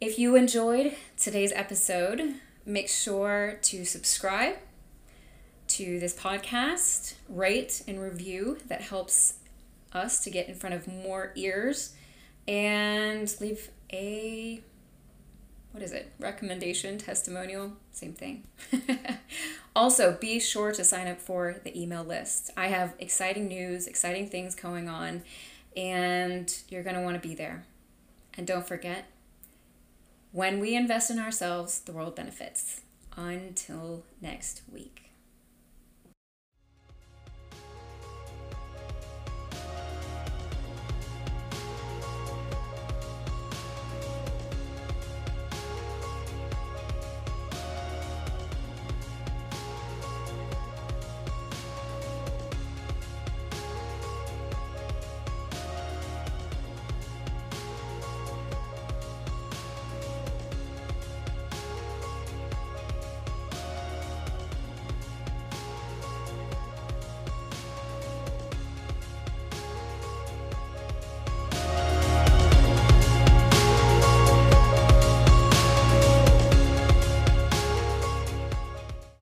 If 0.00 0.18
you 0.18 0.36
enjoyed 0.36 0.94
today's 1.16 1.52
episode, 1.52 2.34
make 2.66 2.88
sure 2.88 3.58
to 3.62 3.84
subscribe 3.86 4.56
to 5.68 5.98
this 5.98 6.14
podcast, 6.14 7.14
rate 7.30 7.82
and 7.88 7.98
review. 7.98 8.58
That 8.68 8.82
helps 8.82 9.38
us 9.92 10.22
to 10.24 10.30
get 10.30 10.48
in 10.48 10.54
front 10.54 10.74
of 10.74 10.86
more 10.86 11.32
ears 11.34 11.94
and 12.46 13.34
leave 13.40 13.70
a 13.90 14.60
what 15.72 15.82
is 15.82 15.92
it? 15.92 16.12
Recommendation, 16.20 16.98
testimonial, 16.98 17.72
same 17.90 18.12
thing. 18.12 18.44
also, 19.76 20.16
be 20.20 20.38
sure 20.38 20.70
to 20.70 20.84
sign 20.84 21.08
up 21.08 21.20
for 21.20 21.56
the 21.64 21.76
email 21.76 22.04
list. 22.04 22.52
I 22.56 22.68
have 22.68 22.94
exciting 23.00 23.48
news, 23.48 23.88
exciting 23.88 24.28
things 24.28 24.54
going 24.54 24.88
on, 24.88 25.24
and 25.76 26.54
you're 26.68 26.82
going 26.82 26.96
to 26.96 27.02
want 27.02 27.20
to 27.20 27.28
be 27.28 27.34
there. 27.34 27.64
And 28.36 28.46
don't 28.46 28.66
forget, 28.66 29.06
when 30.32 30.58
we 30.58 30.74
invest 30.74 31.10
in 31.10 31.18
ourselves, 31.18 31.80
the 31.80 31.92
world 31.92 32.16
benefits. 32.16 32.80
Until 33.16 34.04
next 34.20 34.62
week. 34.72 35.03